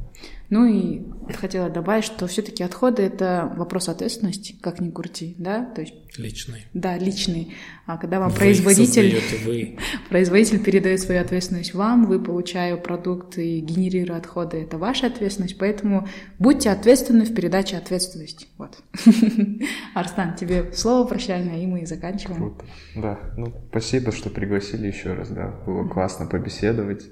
[0.50, 1.02] Ну и
[1.34, 6.64] хотела добавить, что все-таки отходы это вопрос ответственности, как ни крути, да, то есть личный.
[6.72, 7.54] Да, личный.
[7.84, 9.76] А когда вам вы производитель, вы.
[10.08, 16.08] производитель передает свою ответственность вам, вы получая продукт и генерируя отходы, это ваша ответственность, поэтому
[16.38, 18.46] будьте ответственны в передаче ответственности.
[18.56, 18.78] Вот.
[19.94, 22.38] Арстан, тебе слово прощальное, и мы заканчиваем.
[22.38, 22.64] Круто.
[22.96, 27.04] Да, ну спасибо, что пригласили еще раз, да, было классно побеседовать.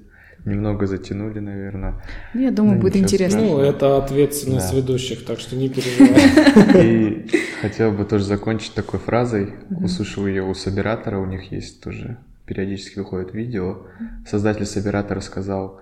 [0.47, 2.01] Немного затянули, наверное.
[2.33, 3.41] Ну, я думаю, Ну, будет интересно.
[3.41, 3.69] Ну, страшного.
[3.69, 4.77] это ответственность Да.
[4.77, 6.85] ведущих, так что не переживай.
[6.87, 7.27] И
[7.61, 9.55] хотел бы тоже закончить такой фразой.
[9.71, 13.89] Услышал ее у Собиратора, у них есть тоже периодически выходит видео.
[14.25, 15.81] Создатель Собиратора сказал,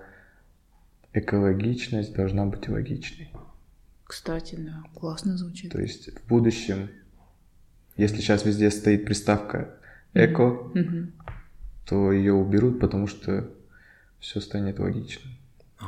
[1.13, 3.29] экологичность должна быть логичной.
[4.05, 5.71] Кстати, да, классно звучит.
[5.71, 6.89] То есть в будущем,
[7.97, 9.75] если сейчас везде стоит приставка
[10.15, 10.71] эко,
[11.87, 13.47] то ее уберут, потому что
[14.25, 15.33] все станет логичным.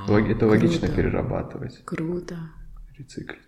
[0.07, 0.93] Лог- Это логично круто.
[0.95, 2.38] перерабатывать, Круто.
[2.97, 3.39] рециклить.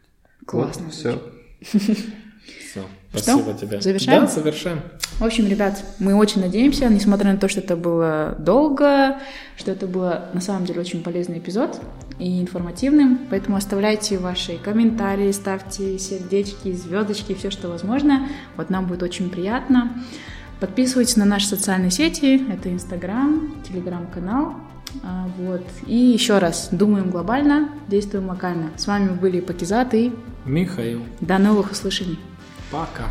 [0.46, 1.22] Классно Вот, все.
[1.62, 3.80] Все, спасибо тебе.
[3.82, 4.22] завершаем?
[4.22, 4.82] Да, завершаем.
[5.20, 9.20] В общем, ребят, мы очень надеемся, несмотря на то, что это было долго,
[9.58, 11.80] что это было на самом деле очень полезный эпизод
[12.18, 18.28] и информативным, поэтому оставляйте ваши комментарии, ставьте сердечки, звездочки, все, что возможно.
[18.58, 20.04] Вот нам будет очень приятно.
[20.60, 24.56] Подписывайтесь на наши социальные сети, это Инстаграм, Телеграм-канал.
[25.04, 25.64] А, Вот.
[25.86, 28.72] И еще раз, думаем глобально, действуем локально.
[28.78, 30.14] С вами были Пакизат и
[30.46, 32.20] Михаил, до новых услышаний.
[32.72, 33.06] пока.